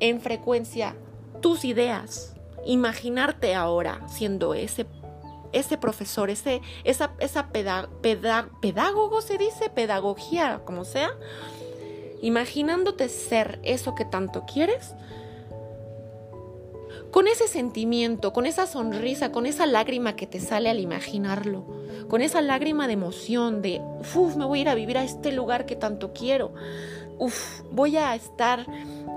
en 0.00 0.22
frecuencia 0.22 0.96
tus 1.42 1.66
ideas, 1.66 2.34
imaginarte 2.64 3.54
ahora 3.54 4.08
siendo 4.08 4.54
ese, 4.54 4.86
ese 5.52 5.76
profesor, 5.76 6.30
ese, 6.30 6.62
esa, 6.84 7.12
esa 7.18 7.48
pedagogo 7.50 9.20
se 9.20 9.36
dice, 9.36 9.68
pedagogía, 9.68 10.62
como 10.64 10.86
sea, 10.86 11.10
imaginándote 12.22 13.08
ser 13.08 13.58
eso 13.62 13.94
que 13.94 14.04
tanto 14.04 14.44
quieres, 14.46 14.94
con 17.10 17.26
ese 17.26 17.48
sentimiento, 17.48 18.32
con 18.32 18.46
esa 18.46 18.66
sonrisa, 18.66 19.32
con 19.32 19.46
esa 19.46 19.66
lágrima 19.66 20.14
que 20.14 20.26
te 20.26 20.40
sale 20.40 20.70
al 20.70 20.78
imaginarlo, 20.78 21.64
con 22.08 22.22
esa 22.22 22.40
lágrima 22.40 22.86
de 22.86 22.92
emoción, 22.92 23.62
de, 23.62 23.80
uff, 24.00 24.36
me 24.36 24.44
voy 24.44 24.60
a 24.60 24.62
ir 24.62 24.68
a 24.68 24.74
vivir 24.74 24.98
a 24.98 25.04
este 25.04 25.32
lugar 25.32 25.66
que 25.66 25.76
tanto 25.76 26.12
quiero, 26.12 26.52
uff, 27.18 27.62
voy 27.70 27.96
a 27.96 28.14
estar 28.14 28.66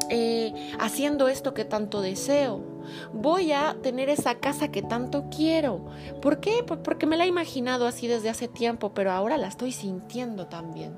eh, 0.09 0.71
haciendo 0.79 1.27
esto 1.27 1.53
que 1.53 1.65
tanto 1.65 2.01
deseo. 2.01 2.72
Voy 3.13 3.51
a 3.51 3.75
tener 3.81 4.09
esa 4.09 4.35
casa 4.35 4.69
que 4.69 4.81
tanto 4.81 5.25
quiero. 5.29 5.85
¿Por 6.21 6.39
qué? 6.39 6.63
Porque 6.63 7.05
me 7.05 7.17
la 7.17 7.25
he 7.25 7.27
imaginado 7.27 7.87
así 7.87 8.07
desde 8.07 8.29
hace 8.29 8.47
tiempo, 8.47 8.93
pero 8.93 9.11
ahora 9.11 9.37
la 9.37 9.47
estoy 9.47 9.71
sintiendo 9.71 10.47
también. 10.47 10.97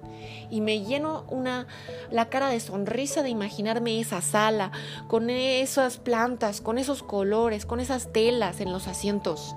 Y 0.50 0.62
me 0.62 0.84
lleno 0.84 1.26
una 1.30 1.68
la 2.12 2.30
cara 2.30 2.50
de 2.50 2.60
sonrisa 2.60 3.24
de 3.24 3.30
imaginarme 3.30 4.00
esa 4.00 4.22
sala 4.22 4.72
con 5.08 5.30
esas 5.30 5.98
plantas, 5.98 6.62
con 6.62 6.78
esos 6.78 7.04
colores, 7.04 7.66
con 7.66 7.80
esas 7.80 8.12
telas 8.12 8.62
en 8.62 8.72
los 8.72 8.88
asientos. 8.88 9.56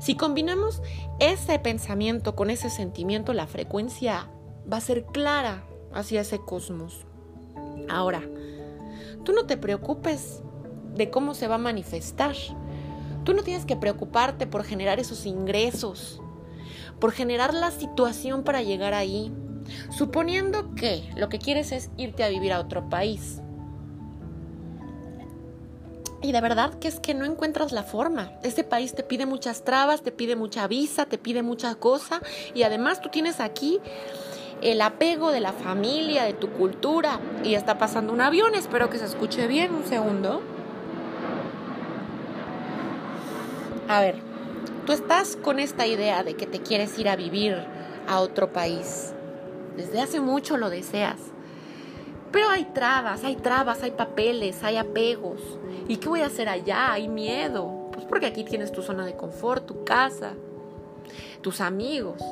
Si 0.00 0.14
combinamos 0.14 0.82
ese 1.18 1.58
pensamiento 1.58 2.34
con 2.34 2.48
ese 2.48 2.70
sentimiento, 2.70 3.34
la 3.34 3.46
frecuencia 3.46 4.30
va 4.70 4.78
a 4.78 4.80
ser 4.80 5.04
clara 5.04 5.62
hacia 5.92 6.22
ese 6.22 6.38
cosmos. 6.38 7.04
Ahora, 7.88 8.22
tú 9.24 9.32
no 9.32 9.44
te 9.44 9.56
preocupes 9.56 10.42
de 10.94 11.10
cómo 11.10 11.34
se 11.34 11.48
va 11.48 11.56
a 11.56 11.58
manifestar. 11.58 12.34
Tú 13.24 13.34
no 13.34 13.42
tienes 13.42 13.66
que 13.66 13.76
preocuparte 13.76 14.46
por 14.46 14.64
generar 14.64 14.98
esos 14.98 15.26
ingresos, 15.26 16.20
por 16.98 17.12
generar 17.12 17.54
la 17.54 17.70
situación 17.70 18.44
para 18.44 18.62
llegar 18.62 18.94
ahí, 18.94 19.32
suponiendo 19.90 20.74
que 20.74 21.10
lo 21.16 21.28
que 21.28 21.38
quieres 21.38 21.72
es 21.72 21.90
irte 21.96 22.24
a 22.24 22.28
vivir 22.28 22.52
a 22.52 22.60
otro 22.60 22.88
país. 22.88 23.40
Y 26.22 26.32
de 26.32 26.40
verdad 26.40 26.74
que 26.78 26.88
es 26.88 27.00
que 27.00 27.14
no 27.14 27.24
encuentras 27.24 27.72
la 27.72 27.82
forma. 27.82 28.32
Ese 28.42 28.62
país 28.62 28.94
te 28.94 29.02
pide 29.02 29.24
muchas 29.24 29.64
trabas, 29.64 30.02
te 30.02 30.12
pide 30.12 30.36
mucha 30.36 30.66
visa, 30.68 31.06
te 31.06 31.16
pide 31.16 31.42
mucha 31.42 31.74
cosa. 31.76 32.20
Y 32.54 32.62
además 32.62 33.00
tú 33.00 33.08
tienes 33.08 33.40
aquí 33.40 33.80
el 34.60 34.82
apego 34.82 35.32
de 35.32 35.40
la 35.40 35.54
familia, 35.54 36.24
de 36.24 36.34
tu 36.34 36.50
cultura. 36.50 37.20
Y 37.42 37.54
está 37.54 37.78
pasando 37.78 38.12
un 38.12 38.20
avión, 38.20 38.54
espero 38.54 38.90
que 38.90 38.98
se 38.98 39.06
escuche 39.06 39.46
bien 39.46 39.74
un 39.74 39.86
segundo. 39.86 40.42
A 43.90 44.00
ver, 44.00 44.14
tú 44.86 44.92
estás 44.92 45.34
con 45.34 45.58
esta 45.58 45.84
idea 45.84 46.22
de 46.22 46.34
que 46.34 46.46
te 46.46 46.60
quieres 46.60 46.96
ir 46.96 47.08
a 47.08 47.16
vivir 47.16 47.56
a 48.06 48.20
otro 48.20 48.52
país. 48.52 49.12
Desde 49.76 50.00
hace 50.00 50.20
mucho 50.20 50.56
lo 50.56 50.70
deseas. 50.70 51.18
Pero 52.30 52.48
hay 52.50 52.66
trabas, 52.66 53.24
hay 53.24 53.34
trabas, 53.34 53.82
hay 53.82 53.90
papeles, 53.90 54.62
hay 54.62 54.76
apegos. 54.76 55.40
¿Y 55.88 55.96
qué 55.96 56.08
voy 56.08 56.20
a 56.20 56.26
hacer 56.26 56.48
allá? 56.48 56.92
Hay 56.92 57.08
miedo. 57.08 57.88
Pues 57.90 58.04
porque 58.04 58.26
aquí 58.26 58.44
tienes 58.44 58.70
tu 58.70 58.80
zona 58.80 59.04
de 59.04 59.16
confort, 59.16 59.66
tu 59.66 59.82
casa, 59.82 60.34
tus 61.40 61.60
amigos. 61.60 62.22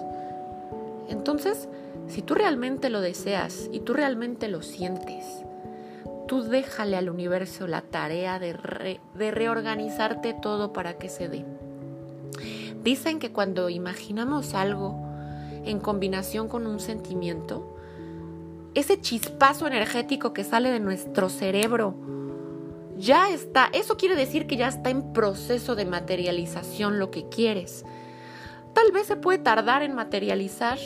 Entonces, 1.08 1.68
si 2.06 2.22
tú 2.22 2.36
realmente 2.36 2.88
lo 2.88 3.00
deseas 3.00 3.68
y 3.72 3.80
tú 3.80 3.94
realmente 3.94 4.46
lo 4.46 4.62
sientes, 4.62 5.24
tú 6.28 6.42
déjale 6.42 6.96
al 6.96 7.10
universo 7.10 7.66
la 7.66 7.80
tarea 7.80 8.38
de, 8.38 9.00
reorganizarte 9.16 10.34
todo 10.34 10.72
para 10.72 10.98
que 10.98 11.08
se 11.08 11.28
dé. 11.28 11.44
Dicen 12.84 13.18
que 13.18 13.32
cuando 13.32 13.68
imaginamos 13.70 14.54
algo 14.54 14.94
en 15.64 15.80
combinación 15.80 16.46
con 16.46 16.66
un 16.66 16.78
sentimiento, 16.78 17.74
ese 18.74 19.00
chispazo 19.00 19.66
energético 19.66 20.32
que 20.32 20.44
sale 20.44 20.70
de 20.70 20.78
nuestro 20.78 21.28
cerebro 21.28 21.94
ya 22.96 23.30
está, 23.30 23.70
eso 23.72 23.96
quiere 23.96 24.14
decir 24.14 24.46
que 24.46 24.56
ya 24.56 24.68
está 24.68 24.90
en 24.90 25.12
proceso 25.12 25.74
de 25.74 25.86
materialización 25.86 26.98
lo 26.98 27.10
que 27.10 27.28
quieres. 27.28 27.84
Tal 28.74 28.92
vez 28.92 29.06
se 29.06 29.16
puede 29.16 29.38
tardar 29.38 29.82
en 29.82 29.94
materializar 29.94 30.78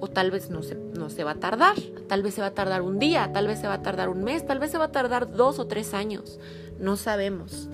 o 0.00 0.08
tal 0.08 0.30
vez 0.30 0.50
no 0.50 0.62
se, 0.62 0.74
no 0.74 1.10
se 1.10 1.24
va 1.24 1.32
a 1.32 1.40
tardar, 1.40 1.76
tal 2.08 2.22
vez 2.22 2.34
se 2.34 2.40
va 2.40 2.48
a 2.48 2.54
tardar 2.54 2.82
un 2.82 2.98
día, 2.98 3.30
tal 3.32 3.46
vez 3.46 3.60
se 3.60 3.68
va 3.68 3.74
a 3.74 3.82
tardar 3.82 4.08
un 4.08 4.22
mes, 4.24 4.46
tal 4.46 4.58
vez 4.58 4.70
se 4.70 4.78
va 4.78 4.84
a 4.86 4.92
tardar 4.92 5.30
dos 5.32 5.58
o 5.58 5.66
tres 5.66 5.94
años, 5.94 6.38
no 6.78 6.96
sabemos. 6.96 7.68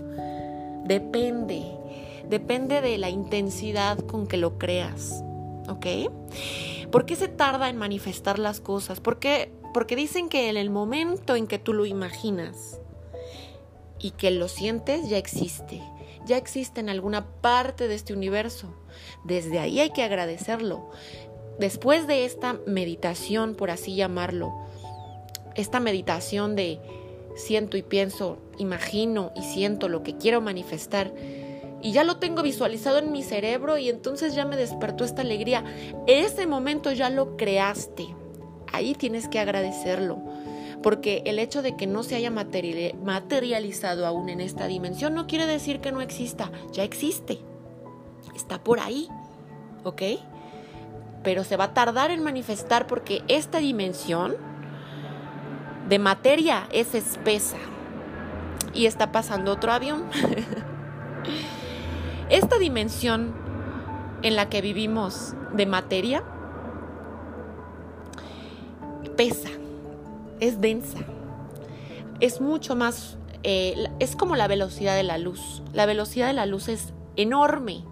Depende, 0.85 1.63
depende 2.29 2.81
de 2.81 2.99
la 2.99 3.09
intensidad 3.09 3.99
con 3.99 4.27
que 4.27 4.37
lo 4.37 4.59
creas, 4.59 5.23
¿ok? 5.69 6.11
¿Por 6.91 7.07
qué 7.07 7.17
se 7.17 7.29
tarda 7.29 7.71
en 7.71 7.77
manifestar 7.77 8.39
las 8.39 8.61
cosas? 8.61 9.01
Porque, 9.01 9.53
porque 9.73 9.97
dicen 9.97 10.29
que 10.29 10.49
en 10.49 10.57
el 10.57 10.71
momento 10.71 11.37
en 11.37 11.47
que 11.47 11.59
tú 11.59 11.73
lo 11.73 11.87
imaginas 11.87 12.81
y 13.99 14.11
que 14.11 14.31
lo 14.31 14.49
sientes, 14.49 15.09
ya 15.09 15.19
existe 15.19 15.81
ya 16.25 16.37
existe 16.37 16.81
en 16.81 16.89
alguna 16.89 17.27
parte 17.41 17.89
de 17.89 17.95
este 17.95 18.13
universo. 18.13 18.69
Desde 19.25 19.59
ahí 19.59 19.81
hay 19.81 19.91
que 19.91 20.03
agradecerlo 20.03 20.91
después 21.59 22.07
de 22.07 22.25
esta 22.25 22.59
meditación, 22.67 23.55
por 23.55 23.71
así 23.71 23.95
llamarlo, 23.95 24.53
esta 25.55 25.81
meditación 25.81 26.57
de 26.57 26.81
siento 27.35 27.77
y 27.77 27.83
pienso, 27.83 28.39
imagino 28.59 29.33
y 29.37 29.43
siento 29.43 29.89
lo 29.89 30.03
que 30.03 30.17
quiero 30.17 30.41
manifestar 30.41 31.13
y 31.83 31.91
ya 31.91 32.05
lo 32.05 32.19
tengo 32.19 32.43
visualizado 32.43 32.99
en 32.99 33.11
mi 33.11 33.25
cerebro 33.25 33.77
y 33.77 33.89
entonces 33.89 34.37
ya 34.37 34.45
me 34.45 34.57
despertó 34.57 35.05
esta 35.05 35.23
alegría. 35.23 35.65
Ese 36.07 36.47
momento 36.47 36.93
ya 36.93 37.11
lo 37.11 37.37
creaste. 37.37 38.07
Ahí 38.73 38.95
tienes 38.95 39.27
que 39.29 39.41
agradecerlo. 39.41 40.23
Porque 40.81 41.23
el 41.27 41.41
hecho 41.41 41.61
de 41.61 41.77
que 41.77 41.89
no 41.89 42.05
se 42.05 42.15
haya 42.15 42.31
materializado 42.31 44.07
aún 44.07 44.29
en 44.29 44.41
esta 44.41 44.69
dimensión 44.69 45.15
no 45.15 45.27
quiere 45.27 45.47
decir 45.47 45.81
que 45.81 45.91
no 45.91 46.01
exista. 46.01 46.53
Ya 46.73 46.85
existe. 46.85 47.41
Está 48.37 48.63
por 48.63 48.79
ahí. 48.79 49.09
¿Ok? 49.83 50.03
Pero 51.23 51.45
se 51.45 51.57
va 51.57 51.65
a 51.65 51.75
tardar 51.75 52.11
en 52.11 52.23
manifestar 52.23 52.87
porque 52.87 53.23
esta 53.29 53.59
dimensión 53.59 54.37
de 55.89 55.99
materia 55.99 56.67
es 56.73 56.95
espesa. 56.95 57.57
Y 58.75 58.87
está 58.87 59.13
pasando 59.13 59.53
otro 59.53 59.73
avión. 59.73 60.05
Esta 62.31 62.59
dimensión 62.59 63.35
en 64.23 64.37
la 64.37 64.49
que 64.49 64.63
vivimos 64.63 65.35
de 65.53 65.67
materia 65.67 66.23
pesa, 69.17 69.51
es 70.41 70.61
densa, 70.61 70.99
es 72.21 72.41
mucho 72.41 72.75
más, 72.75 73.19
eh, 73.43 73.89
es 73.99 74.17
como 74.17 74.37
la 74.37 74.49
velocidad 74.49 74.97
de 74.97 75.03
la 75.03 75.19
luz. 75.19 75.63
La 75.73 75.87
velocidad 75.87 76.29
de 76.29 76.33
la 76.33 76.47
luz 76.47 76.69
es 76.69 76.93
enorme, 77.17 77.85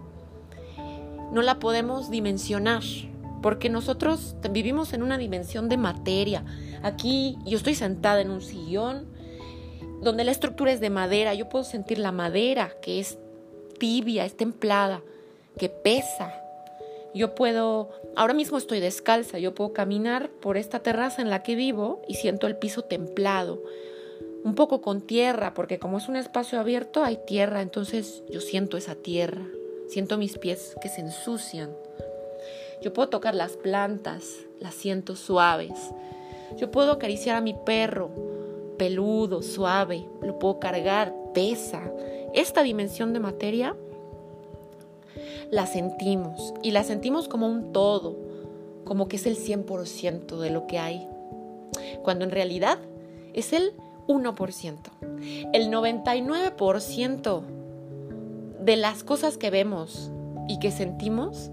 no 1.31 1.41
la 1.41 1.59
podemos 1.59 2.09
dimensionar, 2.09 2.83
porque 3.41 3.69
nosotros 3.69 4.35
vivimos 4.51 4.93
en 4.93 5.03
una 5.03 5.17
dimensión 5.17 5.69
de 5.69 5.77
materia. 5.77 6.45
Aquí 6.83 7.37
yo 7.45 7.57
estoy 7.57 7.75
sentada 7.75 8.21
en 8.21 8.29
un 8.29 8.41
sillón 8.41 9.07
donde 10.01 10.23
la 10.23 10.31
estructura 10.31 10.71
es 10.71 10.79
de 10.79 10.89
madera, 10.89 11.33
yo 11.33 11.47
puedo 11.47 11.63
sentir 11.63 11.99
la 11.99 12.11
madera 12.11 12.71
que 12.81 12.99
es 12.99 13.19
tibia, 13.77 14.25
es 14.25 14.35
templada, 14.35 15.03
que 15.57 15.69
pesa. 15.69 16.33
Yo 17.13 17.35
puedo, 17.35 17.89
ahora 18.15 18.33
mismo 18.33 18.57
estoy 18.57 18.79
descalza, 18.79 19.37
yo 19.37 19.53
puedo 19.53 19.73
caminar 19.73 20.29
por 20.29 20.57
esta 20.57 20.79
terraza 20.79 21.21
en 21.21 21.29
la 21.29 21.43
que 21.43 21.55
vivo 21.55 22.01
y 22.07 22.15
siento 22.15 22.47
el 22.47 22.57
piso 22.57 22.83
templado, 22.83 23.61
un 24.43 24.55
poco 24.55 24.81
con 24.81 25.01
tierra, 25.01 25.53
porque 25.53 25.77
como 25.77 25.97
es 25.97 26.07
un 26.07 26.15
espacio 26.15 26.59
abierto 26.59 27.03
hay 27.03 27.19
tierra, 27.27 27.61
entonces 27.61 28.23
yo 28.29 28.39
siento 28.39 28.77
esa 28.77 28.95
tierra, 28.95 29.45
siento 29.87 30.17
mis 30.17 30.37
pies 30.37 30.75
que 30.81 30.89
se 30.89 31.01
ensucian. 31.01 31.71
Yo 32.81 32.93
puedo 32.93 33.09
tocar 33.09 33.35
las 33.35 33.57
plantas, 33.57 34.45
las 34.59 34.73
siento 34.73 35.15
suaves. 35.15 35.91
Yo 36.57 36.71
puedo 36.71 36.91
acariciar 36.91 37.35
a 37.35 37.41
mi 37.41 37.53
perro, 37.53 38.09
peludo, 38.77 39.41
suave, 39.41 40.05
lo 40.21 40.39
puedo 40.39 40.59
cargar, 40.59 41.13
pesa 41.33 41.91
esta 42.33 42.63
dimensión 42.63 43.11
de 43.11 43.19
materia 43.19 43.75
la 45.49 45.65
sentimos 45.65 46.53
y 46.63 46.71
la 46.71 46.85
sentimos 46.85 47.27
como 47.27 47.47
un 47.47 47.73
todo, 47.73 48.17
como 48.85 49.09
que 49.09 49.17
es 49.17 49.25
el 49.25 49.35
100% 49.37 50.37
de 50.37 50.49
lo 50.49 50.65
que 50.65 50.79
hay, 50.79 51.09
cuando 52.03 52.23
en 52.23 52.31
realidad 52.31 52.79
es 53.33 53.51
el 53.51 53.73
1%. 54.07 54.77
El 55.53 55.69
99% 55.69 57.41
de 58.61 58.75
las 58.77 59.03
cosas 59.03 59.37
que 59.37 59.49
vemos 59.49 60.09
y 60.47 60.57
que 60.59 60.71
sentimos 60.71 61.51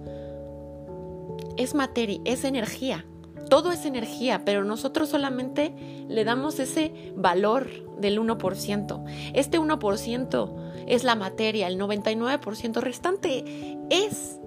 es 1.58 1.74
materia, 1.74 2.20
es 2.24 2.44
energía. 2.44 3.04
Todo 3.50 3.72
es 3.72 3.84
energía, 3.84 4.42
pero 4.44 4.64
nosotros 4.64 5.08
solamente 5.08 5.74
le 6.08 6.24
damos 6.24 6.58
ese 6.60 7.12
valor 7.16 7.68
del 7.98 8.20
1%. 8.20 9.04
Este 9.34 9.58
1% 9.58 10.54
es 10.86 11.04
la 11.04 11.14
materia, 11.14 11.66
el 11.66 11.78
99% 11.78 12.80
restante 12.80 13.76
es 13.90 14.38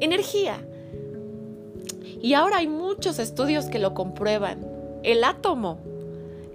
energía. 0.00 0.66
Y 2.20 2.34
ahora 2.34 2.58
hay 2.58 2.68
muchos 2.68 3.18
estudios 3.18 3.66
que 3.66 3.78
lo 3.78 3.94
comprueban. 3.94 4.66
El 5.02 5.24
átomo, 5.24 5.78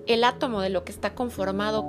el 0.08 0.24
átomo 0.24 0.62
de 0.62 0.70
lo 0.70 0.84
que 0.84 0.92
está 0.92 1.14
conformado 1.14 1.86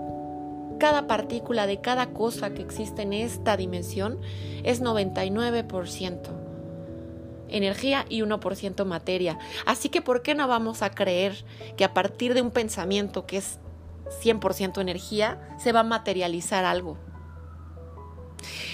cada 0.79 1.07
partícula 1.07 1.67
de 1.67 1.81
cada 1.81 2.11
cosa 2.11 2.51
que 2.51 2.63
existe 2.63 3.03
en 3.03 3.13
esta 3.13 3.57
dimensión 3.57 4.21
es 4.63 4.83
99% 4.83 6.38
energía 7.49 8.05
y 8.09 8.23
1% 8.23 8.85
materia. 8.85 9.39
Así 9.67 9.89
que, 9.89 10.03
¿por 10.03 10.23
qué 10.23 10.35
no 10.35 10.47
vamos 10.49 10.83
a 10.83 10.91
creer 10.91 11.45
que 11.77 11.85
a 11.85 11.95
partir 11.95 12.35
de 12.35 12.43
un 12.43 12.51
pensamiento 12.51 13.27
que 13.27 13.39
es 13.39 13.59
100% 14.23 14.81
energía, 14.81 15.57
se 15.59 15.73
va 15.73 15.81
a 15.81 15.85
materializar 15.85 16.65
algo? 16.65 16.99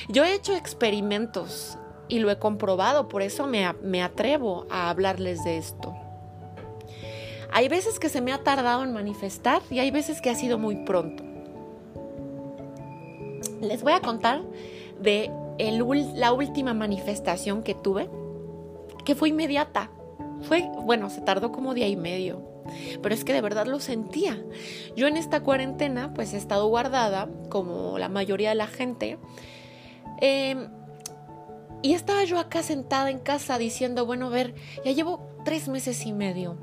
Yo 0.08 0.24
he 0.24 0.34
hecho 0.34 0.54
experimentos 0.54 1.78
y 2.08 2.18
lo 2.18 2.30
he 2.30 2.38
comprobado, 2.38 3.08
por 3.08 3.22
eso 3.22 3.46
me, 3.46 3.72
me 3.82 4.02
atrevo 4.02 4.66
a 4.70 4.90
hablarles 4.90 5.42
de 5.44 5.56
esto. 5.56 5.94
Hay 7.50 7.68
veces 7.68 7.98
que 7.98 8.08
se 8.08 8.20
me 8.20 8.32
ha 8.32 8.42
tardado 8.42 8.82
en 8.82 8.92
manifestar 8.92 9.62
y 9.70 9.78
hay 9.78 9.90
veces 9.90 10.20
que 10.20 10.28
ha 10.28 10.34
sido 10.34 10.58
muy 10.58 10.76
pronto. 10.84 11.22
Les 13.60 13.82
voy 13.82 13.92
a 13.92 14.00
contar 14.00 14.42
de 15.00 15.30
la 16.16 16.32
última 16.32 16.74
manifestación 16.74 17.62
que 17.62 17.74
tuve, 17.74 18.10
que 19.04 19.14
fue 19.14 19.30
inmediata. 19.30 19.90
Fue, 20.42 20.68
bueno, 20.82 21.10
se 21.10 21.20
tardó 21.20 21.52
como 21.52 21.74
día 21.74 21.88
y 21.88 21.96
medio, 21.96 22.42
pero 23.02 23.14
es 23.14 23.24
que 23.24 23.32
de 23.32 23.40
verdad 23.40 23.66
lo 23.66 23.80
sentía. 23.80 24.42
Yo 24.96 25.06
en 25.06 25.16
esta 25.16 25.40
cuarentena, 25.40 26.12
pues 26.12 26.34
he 26.34 26.36
estado 26.36 26.66
guardada, 26.68 27.28
como 27.48 27.98
la 27.98 28.08
mayoría 28.08 28.50
de 28.50 28.56
la 28.56 28.66
gente, 28.66 29.18
Em, 30.20 30.68
y 31.82 31.94
estaba 31.94 32.24
yo 32.24 32.38
acá 32.38 32.62
sentada 32.62 33.10
en 33.10 33.18
casa 33.18 33.58
diciendo, 33.58 34.06
bueno, 34.06 34.26
a 34.26 34.30
ver, 34.30 34.54
ya 34.84 34.92
llevo 34.92 35.28
tres 35.44 35.68
meses 35.68 36.06
y 36.06 36.12
medio. 36.12 36.56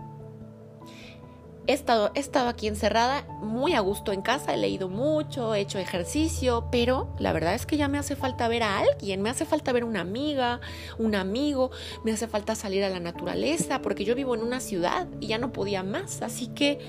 He 1.67 1.73
estado, 1.73 2.11
he 2.15 2.19
estado 2.19 2.49
aquí 2.49 2.67
encerrada, 2.67 3.23
muy 3.41 3.73
a 3.73 3.79
gusto 3.81 4.11
en 4.11 4.21
casa, 4.21 4.53
he 4.53 4.57
leído 4.57 4.89
mucho, 4.89 5.53
he 5.53 5.59
hecho 5.59 5.77
ejercicio, 5.77 6.67
pero 6.71 7.13
la 7.19 7.33
verdad 7.33 7.53
es 7.53 7.65
que 7.65 7.77
ya 7.77 7.87
me 7.87 7.99
hace 7.99 8.15
falta 8.15 8.47
ver 8.47 8.63
a 8.63 8.79
alguien, 8.79 9.21
me 9.21 9.29
hace 9.29 9.45
falta 9.45 9.71
ver 9.71 9.83
una 9.83 10.01
amiga, 10.01 10.59
un 10.97 11.13
amigo, 11.13 11.69
me 12.03 12.11
hace 12.11 12.27
falta 12.27 12.55
salir 12.55 12.83
a 12.83 12.89
la 12.89 12.99
naturaleza, 12.99 13.81
porque 13.81 14.05
yo 14.05 14.15
vivo 14.15 14.33
en 14.33 14.41
una 14.41 14.59
ciudad 14.59 15.07
y 15.19 15.27
ya 15.27 15.37
no 15.37 15.53
podía 15.53 15.83
más. 15.83 16.21
Así 16.23 16.47
que 16.47 16.79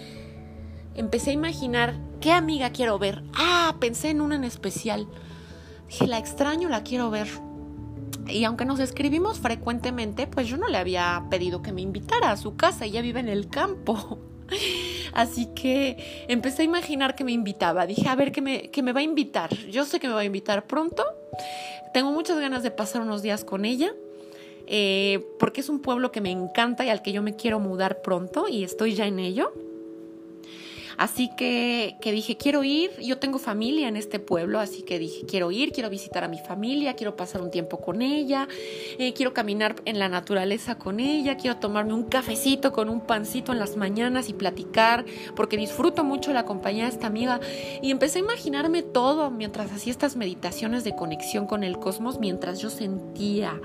empecé 0.95 1.31
a 1.31 1.35
imaginar 1.35 1.95
qué 2.21 2.33
amiga 2.33 2.71
quiero 2.71 2.99
ver. 2.99 3.23
Ah, 3.35 3.77
pensé 3.79 4.09
en 4.11 4.23
una 4.23 4.37
en 4.37 4.45
especial 4.45 5.07
Dije, 5.93 6.07
la 6.07 6.17
extraño, 6.17 6.71
la 6.71 6.83
quiero 6.85 7.11
ver. 7.11 7.29
Y 8.27 8.45
aunque 8.45 8.65
nos 8.65 8.81
escribimos 8.81 9.41
frecuentemente, 9.41 10.27
pues 10.27 10.49
yo 10.49 10.57
no 10.57 10.69
le 10.69 10.79
había 10.79 11.27
pedido 11.29 11.61
que 11.61 11.71
me 11.71 11.83
invitara 11.83 12.31
a 12.31 12.39
su 12.39 12.57
casa, 12.57 12.87
ella 12.87 13.03
vive 13.03 13.21
en 13.21 13.29
el 13.29 13.49
campo. 13.49 14.19
Así 15.13 15.47
que 15.55 16.25
empecé 16.29 16.63
a 16.63 16.65
imaginar 16.65 17.15
que 17.15 17.25
me 17.25 17.33
invitaba. 17.33 17.87
Dije, 17.87 18.09
a 18.09 18.15
ver, 18.15 18.33
que 18.33 18.41
me, 18.41 18.71
que 18.71 18.83
me 18.83 18.93
va 18.93 19.01
a 19.01 19.03
invitar. 19.03 19.55
Yo 19.69 19.85
sé 19.85 20.01
que 20.01 20.09
me 20.09 20.15
va 20.15 20.21
a 20.21 20.25
invitar 20.25 20.67
pronto. 20.67 21.05
Tengo 21.93 22.13
muchas 22.13 22.39
ganas 22.39 22.63
de 22.63 22.71
pasar 22.71 23.03
unos 23.03 23.23
días 23.23 23.45
con 23.45 23.65
ella. 23.65 23.93
Eh, 24.67 25.27
porque 25.39 25.61
es 25.61 25.69
un 25.69 25.81
pueblo 25.81 26.13
que 26.13 26.21
me 26.21 26.31
encanta 26.31 26.85
y 26.85 26.89
al 26.89 27.03
que 27.03 27.13
yo 27.13 27.23
me 27.23 27.35
quiero 27.37 27.59
mudar 27.61 28.01
pronto 28.01 28.49
y 28.49 28.65
estoy 28.65 28.95
ya 28.95 29.07
en 29.07 29.19
ello. 29.19 29.53
Así 30.97 31.31
que, 31.37 31.97
que 32.01 32.13
dije, 32.13 32.37
quiero 32.37 32.65
ir, 32.65 32.91
yo 33.01 33.19
tengo 33.19 33.39
familia 33.39 33.89
en 33.89 33.97
este 33.97 34.19
pueblo, 34.19 34.61
así 34.61 34.83
que 34.83 34.99
dije, 34.99 35.25
quiero 35.27 35.51
ir, 35.51 35.73
quiero 35.73 35.91
visitar 35.91 36.25
a 36.25 36.29
mi 36.29 36.39
familia, 36.39 36.95
quiero 36.95 37.17
pasar 37.17 37.41
un 37.41 37.51
tiempo 37.51 37.81
con 37.81 38.03
ella, 38.03 38.49
eh, 38.99 39.13
quiero 39.13 39.33
caminar 39.33 39.77
en 39.85 39.99
la 39.99 40.09
naturaleza 40.09 40.79
con 40.79 41.01
ella, 41.01 41.37
quiero 41.37 41.57
tomarme 41.57 41.95
un 41.95 42.05
cafecito 42.05 42.73
con 42.73 42.89
un 42.89 43.01
pancito 43.01 43.53
en 43.53 43.59
las 43.59 43.77
mañanas 43.77 44.29
y 44.29 44.35
platicar, 44.35 45.05
porque 45.35 45.57
disfruto 45.57 46.05
mucho 46.05 46.33
la 46.33 46.45
compañía 46.45 46.85
de 46.85 46.91
esta 46.91 47.07
amiga. 47.07 47.41
Y 47.81 47.91
empecé 47.91 48.19
a 48.19 48.23
imaginarme 48.23 48.83
todo 48.83 49.31
mientras 49.31 49.73
hacía 49.73 49.93
estas 49.93 50.17
meditaciones 50.17 50.85
de 50.85 50.95
conexión 50.95 51.47
con 51.47 51.65
el 51.65 51.79
cosmos, 51.79 52.19
mientras 52.19 52.61
yo 52.61 52.71
sentía. 52.71 53.61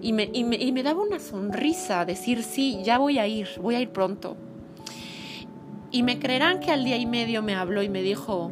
Y 0.00 0.12
me, 0.12 0.30
y 0.32 0.44
me, 0.44 0.56
y 0.56 0.72
me 0.72 0.82
daba 0.82 1.02
una 1.02 1.18
sonrisa 1.18 2.04
decir, 2.04 2.42
sí, 2.42 2.80
ya 2.84 2.98
voy 2.98 3.18
a 3.18 3.26
ir, 3.26 3.48
voy 3.60 3.74
a 3.74 3.80
ir 3.80 3.90
pronto. 3.90 4.36
Y 5.90 6.02
me 6.02 6.18
creerán 6.18 6.60
que 6.60 6.70
al 6.70 6.84
día 6.84 6.96
y 6.96 7.06
medio 7.06 7.42
me 7.42 7.54
habló 7.54 7.82
y 7.82 7.88
me 7.88 8.02
dijo, 8.02 8.50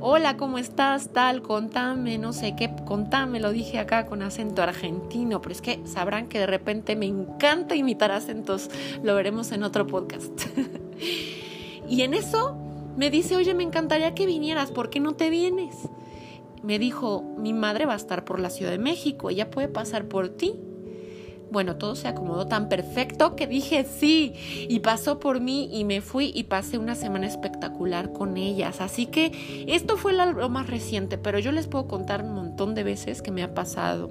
hola, 0.00 0.36
¿cómo 0.36 0.58
estás? 0.58 1.10
Tal, 1.12 1.42
contame, 1.42 2.18
no 2.18 2.32
sé 2.32 2.54
qué, 2.56 2.70
contame, 2.86 3.40
lo 3.40 3.52
dije 3.52 3.78
acá 3.78 4.06
con 4.06 4.22
acento 4.22 4.62
argentino, 4.62 5.40
pero 5.42 5.52
es 5.52 5.60
que 5.60 5.80
sabrán 5.86 6.28
que 6.28 6.38
de 6.38 6.46
repente 6.46 6.96
me 6.96 7.06
encanta 7.06 7.74
imitar 7.74 8.10
acentos, 8.10 8.70
lo 9.02 9.14
veremos 9.14 9.52
en 9.52 9.64
otro 9.64 9.86
podcast. 9.86 10.32
y 11.88 12.02
en 12.02 12.14
eso 12.14 12.56
me 12.96 13.10
dice, 13.10 13.36
oye, 13.36 13.54
me 13.54 13.64
encantaría 13.64 14.14
que 14.14 14.26
vinieras, 14.26 14.70
¿por 14.70 14.90
qué 14.90 15.00
no 15.00 15.14
te 15.14 15.30
vienes? 15.30 15.74
Me 16.62 16.78
dijo, 16.78 17.22
mi 17.38 17.52
madre 17.52 17.86
va 17.86 17.92
a 17.92 17.96
estar 17.96 18.24
por 18.24 18.40
la 18.40 18.50
Ciudad 18.50 18.72
de 18.72 18.78
México, 18.78 19.30
ella 19.30 19.50
puede 19.50 19.68
pasar 19.68 20.06
por 20.06 20.28
ti. 20.28 20.54
Bueno, 21.50 21.76
todo 21.76 21.94
se 21.96 22.08
acomodó 22.08 22.46
tan 22.46 22.68
perfecto 22.68 23.36
que 23.36 23.46
dije 23.46 23.84
sí 23.84 24.34
y 24.68 24.80
pasó 24.80 25.18
por 25.18 25.40
mí 25.40 25.68
y 25.72 25.84
me 25.84 26.00
fui 26.00 26.32
y 26.34 26.44
pasé 26.44 26.78
una 26.78 26.94
semana 26.94 27.26
espectacular 27.26 28.12
con 28.12 28.36
ellas. 28.36 28.80
Así 28.80 29.06
que 29.06 29.64
esto 29.68 29.96
fue 29.96 30.12
lo 30.12 30.48
más 30.48 30.68
reciente, 30.68 31.18
pero 31.18 31.38
yo 31.38 31.52
les 31.52 31.66
puedo 31.66 31.88
contar 31.88 32.22
un 32.22 32.34
montón 32.34 32.74
de 32.74 32.84
veces 32.84 33.22
que 33.22 33.30
me 33.30 33.42
ha 33.42 33.54
pasado. 33.54 34.10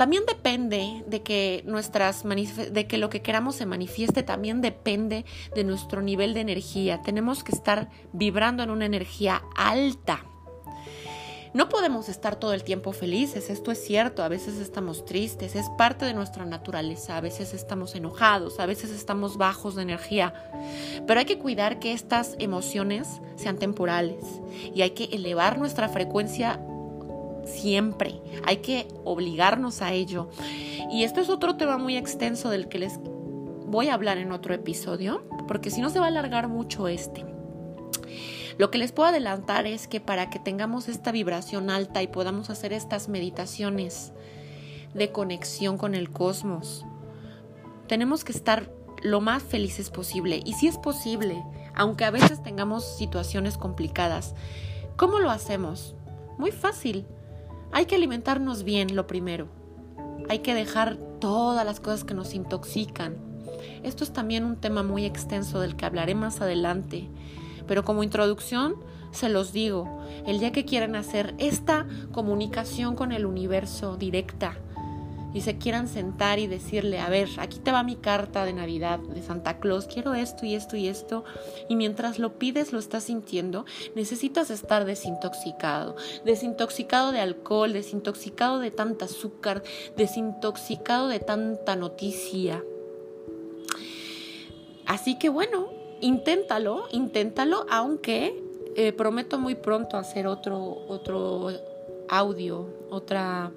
También 0.00 0.22
depende 0.26 1.04
de 1.06 1.20
que 1.20 1.62
nuestras 1.66 2.24
de 2.24 2.86
que 2.86 2.96
lo 2.96 3.10
que 3.10 3.20
queramos 3.20 3.56
se 3.56 3.66
manifieste, 3.66 4.22
también 4.22 4.62
depende 4.62 5.26
de 5.54 5.62
nuestro 5.62 6.00
nivel 6.00 6.32
de 6.32 6.40
energía. 6.40 7.02
Tenemos 7.02 7.44
que 7.44 7.52
estar 7.52 7.90
vibrando 8.14 8.62
en 8.62 8.70
una 8.70 8.86
energía 8.86 9.42
alta. 9.58 10.24
No 11.52 11.68
podemos 11.68 12.08
estar 12.08 12.36
todo 12.36 12.54
el 12.54 12.62
tiempo 12.62 12.92
felices, 12.92 13.50
esto 13.50 13.72
es 13.72 13.84
cierto, 13.84 14.22
a 14.22 14.28
veces 14.28 14.58
estamos 14.58 15.04
tristes, 15.04 15.56
es 15.56 15.68
parte 15.70 16.04
de 16.04 16.14
nuestra 16.14 16.44
naturaleza, 16.44 17.16
a 17.16 17.20
veces 17.20 17.54
estamos 17.54 17.96
enojados, 17.96 18.60
a 18.60 18.66
veces 18.66 18.90
estamos 18.90 19.36
bajos 19.36 19.74
de 19.74 19.82
energía, 19.82 20.32
pero 21.08 21.18
hay 21.18 21.26
que 21.26 21.38
cuidar 21.38 21.80
que 21.80 21.92
estas 21.92 22.36
emociones 22.38 23.20
sean 23.34 23.58
temporales 23.58 24.22
y 24.72 24.82
hay 24.82 24.90
que 24.90 25.06
elevar 25.06 25.58
nuestra 25.58 25.88
frecuencia 25.88 26.60
siempre, 27.44 28.20
hay 28.44 28.58
que 28.58 28.86
obligarnos 29.02 29.82
a 29.82 29.92
ello. 29.92 30.30
Y 30.92 31.02
esto 31.02 31.20
es 31.20 31.28
otro 31.28 31.56
tema 31.56 31.78
muy 31.78 31.96
extenso 31.96 32.50
del 32.50 32.68
que 32.68 32.78
les 32.78 33.00
voy 33.66 33.88
a 33.88 33.94
hablar 33.94 34.18
en 34.18 34.30
otro 34.30 34.54
episodio, 34.54 35.24
porque 35.48 35.70
si 35.70 35.80
no 35.80 35.90
se 35.90 35.98
va 35.98 36.04
a 36.04 36.08
alargar 36.08 36.46
mucho 36.46 36.86
este. 36.86 37.24
Lo 38.60 38.70
que 38.70 38.76
les 38.76 38.92
puedo 38.92 39.08
adelantar 39.08 39.66
es 39.66 39.88
que 39.88 40.02
para 40.02 40.28
que 40.28 40.38
tengamos 40.38 40.90
esta 40.90 41.12
vibración 41.12 41.70
alta 41.70 42.02
y 42.02 42.08
podamos 42.08 42.50
hacer 42.50 42.74
estas 42.74 43.08
meditaciones 43.08 44.12
de 44.92 45.10
conexión 45.12 45.78
con 45.78 45.94
el 45.94 46.10
cosmos, 46.10 46.84
tenemos 47.88 48.22
que 48.22 48.32
estar 48.32 48.70
lo 49.02 49.22
más 49.22 49.42
felices 49.42 49.88
posible. 49.88 50.42
Y 50.44 50.52
si 50.52 50.66
es 50.66 50.76
posible, 50.76 51.42
aunque 51.74 52.04
a 52.04 52.10
veces 52.10 52.42
tengamos 52.42 52.84
situaciones 52.98 53.56
complicadas, 53.56 54.34
¿cómo 54.96 55.20
lo 55.20 55.30
hacemos? 55.30 55.94
Muy 56.36 56.52
fácil. 56.52 57.06
Hay 57.72 57.86
que 57.86 57.94
alimentarnos 57.94 58.62
bien, 58.62 58.94
lo 58.94 59.06
primero. 59.06 59.48
Hay 60.28 60.40
que 60.40 60.52
dejar 60.52 60.98
todas 61.18 61.64
las 61.64 61.80
cosas 61.80 62.04
que 62.04 62.12
nos 62.12 62.34
intoxican. 62.34 63.16
Esto 63.82 64.04
es 64.04 64.12
también 64.12 64.44
un 64.44 64.56
tema 64.56 64.82
muy 64.82 65.06
extenso 65.06 65.60
del 65.60 65.76
que 65.76 65.86
hablaré 65.86 66.14
más 66.14 66.42
adelante. 66.42 67.08
Pero 67.70 67.84
como 67.84 68.02
introducción, 68.02 68.74
se 69.12 69.28
los 69.28 69.52
digo, 69.52 69.86
el 70.26 70.40
día 70.40 70.50
que 70.50 70.64
quieran 70.64 70.96
hacer 70.96 71.36
esta 71.38 71.86
comunicación 72.10 72.96
con 72.96 73.12
el 73.12 73.24
universo 73.24 73.96
directa 73.96 74.58
y 75.32 75.42
se 75.42 75.56
quieran 75.56 75.86
sentar 75.86 76.40
y 76.40 76.48
decirle, 76.48 76.98
a 76.98 77.08
ver, 77.08 77.28
aquí 77.38 77.60
te 77.60 77.70
va 77.70 77.84
mi 77.84 77.94
carta 77.94 78.44
de 78.44 78.54
Navidad 78.54 78.98
de 78.98 79.22
Santa 79.22 79.60
Claus, 79.60 79.86
quiero 79.86 80.14
esto 80.14 80.46
y 80.46 80.56
esto 80.56 80.76
y 80.76 80.88
esto, 80.88 81.22
y 81.68 81.76
mientras 81.76 82.18
lo 82.18 82.40
pides, 82.40 82.72
lo 82.72 82.80
estás 82.80 83.04
sintiendo, 83.04 83.64
necesitas 83.94 84.50
estar 84.50 84.84
desintoxicado, 84.84 85.94
desintoxicado 86.24 87.12
de 87.12 87.20
alcohol, 87.20 87.72
desintoxicado 87.72 88.58
de 88.58 88.72
tanta 88.72 89.04
azúcar, 89.04 89.62
desintoxicado 89.96 91.06
de 91.06 91.20
tanta 91.20 91.76
noticia. 91.76 92.64
Así 94.86 95.16
que 95.20 95.28
bueno, 95.28 95.78
inténtalo, 96.00 96.84
inténtalo, 96.92 97.66
aunque 97.70 98.42
eh, 98.76 98.92
prometo 98.92 99.38
muy 99.38 99.54
pronto 99.54 99.96
hacer 99.96 100.26
otro, 100.26 100.84
otro 100.88 101.50
audio, 102.08 102.66
otra, 102.90 103.50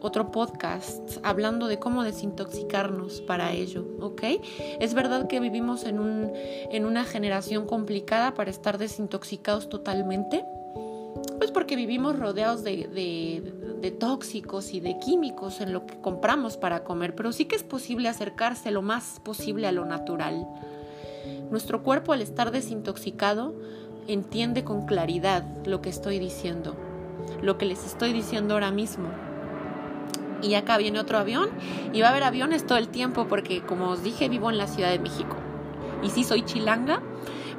otro 0.00 0.30
podcast 0.30 1.18
hablando 1.22 1.68
de 1.68 1.78
cómo 1.78 2.02
desintoxicarnos 2.02 3.20
para 3.20 3.52
ello, 3.52 3.84
¿ok? 4.00 4.22
Es 4.80 4.94
verdad 4.94 5.26
que 5.26 5.40
vivimos 5.40 5.84
en, 5.84 5.98
un, 5.98 6.32
en 6.34 6.84
una 6.86 7.04
generación 7.04 7.66
complicada 7.66 8.34
para 8.34 8.50
estar 8.50 8.78
desintoxicados 8.78 9.68
totalmente, 9.68 10.44
pues 11.38 11.50
porque 11.50 11.76
vivimos 11.76 12.18
rodeados 12.18 12.62
de, 12.62 12.88
de, 12.88 13.52
de, 13.80 13.90
tóxicos 13.90 14.72
y 14.72 14.80
de 14.80 14.98
químicos 14.98 15.60
en 15.60 15.72
lo 15.72 15.84
que 15.84 16.00
compramos 16.00 16.56
para 16.56 16.84
comer, 16.84 17.14
pero 17.14 17.32
sí 17.32 17.44
que 17.46 17.56
es 17.56 17.62
posible 17.62 18.08
acercarse 18.08 18.70
lo 18.70 18.82
más 18.82 19.20
posible 19.20 19.66
a 19.66 19.72
lo 19.72 19.84
natural. 19.84 20.46
Nuestro 21.50 21.82
cuerpo 21.82 22.12
al 22.12 22.22
estar 22.22 22.52
desintoxicado 22.52 23.54
entiende 24.06 24.62
con 24.62 24.86
claridad 24.86 25.44
lo 25.64 25.82
que 25.82 25.90
estoy 25.90 26.20
diciendo, 26.20 26.76
lo 27.42 27.58
que 27.58 27.66
les 27.66 27.84
estoy 27.84 28.12
diciendo 28.12 28.54
ahora 28.54 28.70
mismo. 28.70 29.08
Y 30.42 30.54
acá 30.54 30.78
viene 30.78 31.00
otro 31.00 31.18
avión 31.18 31.48
y 31.92 32.00
va 32.00 32.08
a 32.08 32.10
haber 32.10 32.22
aviones 32.22 32.66
todo 32.66 32.78
el 32.78 32.88
tiempo 32.88 33.26
porque 33.26 33.62
como 33.62 33.88
os 33.88 34.02
dije 34.04 34.28
vivo 34.28 34.48
en 34.48 34.58
la 34.58 34.68
Ciudad 34.68 34.90
de 34.90 35.00
México. 35.00 35.36
Y 36.04 36.10
sí 36.10 36.22
soy 36.22 36.44
chilanga, 36.44 37.02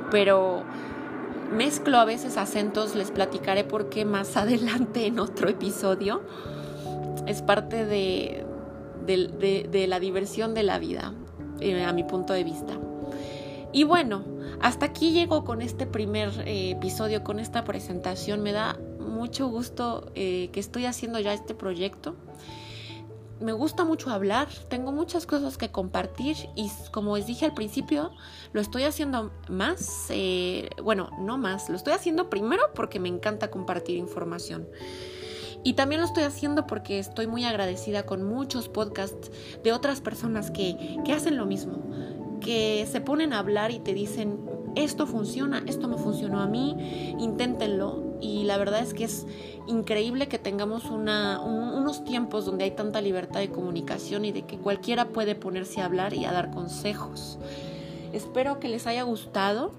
pero 0.09 0.63
mezclo 1.51 1.97
a 1.97 2.05
veces 2.05 2.37
acentos, 2.37 2.95
les 2.95 3.11
platicaré 3.11 3.65
por 3.65 3.89
qué 3.89 4.05
más 4.05 4.37
adelante 4.37 5.05
en 5.05 5.19
otro 5.19 5.49
episodio. 5.49 6.21
Es 7.27 7.41
parte 7.41 7.85
de, 7.85 8.45
la 9.87 9.99
diversión 9.99 10.53
de 10.53 10.63
la 10.63 10.79
vida, 10.79 11.13
eh, 11.59 11.83
a 11.83 11.91
mi 11.91 12.03
punto 12.03 12.31
de 12.31 12.43
vista. 12.45 12.79
Y 13.73 13.83
bueno, 13.85 14.25
hasta 14.59 14.87
aquí 14.87 15.11
llego 15.11 15.45
con 15.45 15.61
este 15.61 15.85
primer 15.85 16.29
eh, 16.45 16.71
episodio, 16.71 17.23
con 17.23 17.39
esta 17.39 17.63
presentación. 17.63 18.43
Me 18.43 18.51
da 18.51 18.77
mucho 18.99 19.47
gusto 19.47 20.11
eh, 20.13 20.49
que 20.51 20.59
estoy 20.59 20.85
haciendo 20.85 21.19
ya 21.19 21.33
este 21.33 21.55
proyecto. 21.55 22.15
Me 23.39 23.53
gusta 23.53 23.85
mucho 23.85 24.11
hablar, 24.11 24.49
tengo 24.69 24.91
muchas 24.91 25.25
cosas 25.25 25.57
que 25.57 25.71
compartir 25.71 26.37
y 26.55 26.69
como 26.91 27.17
les 27.17 27.25
dije 27.25 27.45
al 27.45 27.55
principio, 27.55 28.11
lo 28.53 28.61
estoy 28.61 28.83
haciendo 28.83 29.31
más, 29.49 30.07
eh, 30.09 30.69
bueno, 30.83 31.09
no 31.17 31.39
más, 31.39 31.67
lo 31.67 31.75
estoy 31.75 31.93
haciendo 31.93 32.29
primero 32.29 32.61
porque 32.75 32.99
me 32.99 33.09
encanta 33.09 33.49
compartir 33.49 33.97
información. 33.97 34.67
Y 35.63 35.73
también 35.73 36.01
lo 36.01 36.07
estoy 36.07 36.23
haciendo 36.23 36.67
porque 36.67 36.99
estoy 36.99 37.25
muy 37.25 37.43
agradecida 37.43 38.05
con 38.05 38.21
muchos 38.21 38.69
podcasts 38.69 39.31
de 39.63 39.73
otras 39.73 40.01
personas 40.01 40.51
que, 40.51 40.99
que 41.03 41.13
hacen 41.13 41.35
lo 41.37 41.47
mismo 41.47 42.20
que 42.41 42.85
se 42.91 42.99
ponen 42.99 43.31
a 43.31 43.39
hablar 43.39 43.71
y 43.71 43.79
te 43.79 43.93
dicen, 43.93 44.39
esto 44.75 45.07
funciona, 45.07 45.63
esto 45.67 45.87
me 45.87 45.97
funcionó 45.97 46.41
a 46.41 46.47
mí, 46.47 47.15
inténtenlo. 47.19 48.11
Y 48.21 48.43
la 48.43 48.57
verdad 48.57 48.81
es 48.81 48.93
que 48.93 49.05
es 49.05 49.25
increíble 49.67 50.27
que 50.27 50.37
tengamos 50.37 50.85
unos 50.85 52.03
tiempos 52.03 52.45
donde 52.45 52.65
hay 52.65 52.71
tanta 52.71 53.01
libertad 53.01 53.39
de 53.39 53.49
comunicación 53.49 54.25
y 54.25 54.31
de 54.31 54.43
que 54.43 54.57
cualquiera 54.57 55.09
puede 55.09 55.35
ponerse 55.35 55.81
a 55.81 55.85
hablar 55.85 56.13
y 56.13 56.25
a 56.25 56.31
dar 56.31 56.51
consejos. 56.51 57.39
Espero 58.13 58.59
que 58.59 58.67
les 58.67 58.87
haya 58.87 59.03
gustado. 59.03 59.71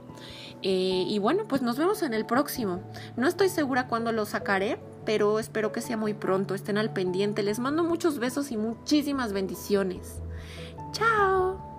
Eh, 0.62 1.04
y 1.08 1.18
bueno, 1.18 1.44
pues 1.48 1.62
nos 1.62 1.76
vemos 1.76 2.02
en 2.02 2.14
el 2.14 2.24
próximo. 2.24 2.80
No 3.16 3.26
estoy 3.26 3.48
segura 3.48 3.88
cuándo 3.88 4.12
lo 4.12 4.24
sacaré, 4.24 4.78
pero 5.04 5.38
espero 5.38 5.72
que 5.72 5.80
sea 5.80 5.96
muy 5.96 6.14
pronto. 6.14 6.54
Estén 6.54 6.78
al 6.78 6.92
pendiente. 6.92 7.42
Les 7.42 7.58
mando 7.58 7.84
muchos 7.84 8.18
besos 8.18 8.50
y 8.52 8.56
muchísimas 8.56 9.32
bendiciones. 9.32 10.20
Chao. 10.92 11.71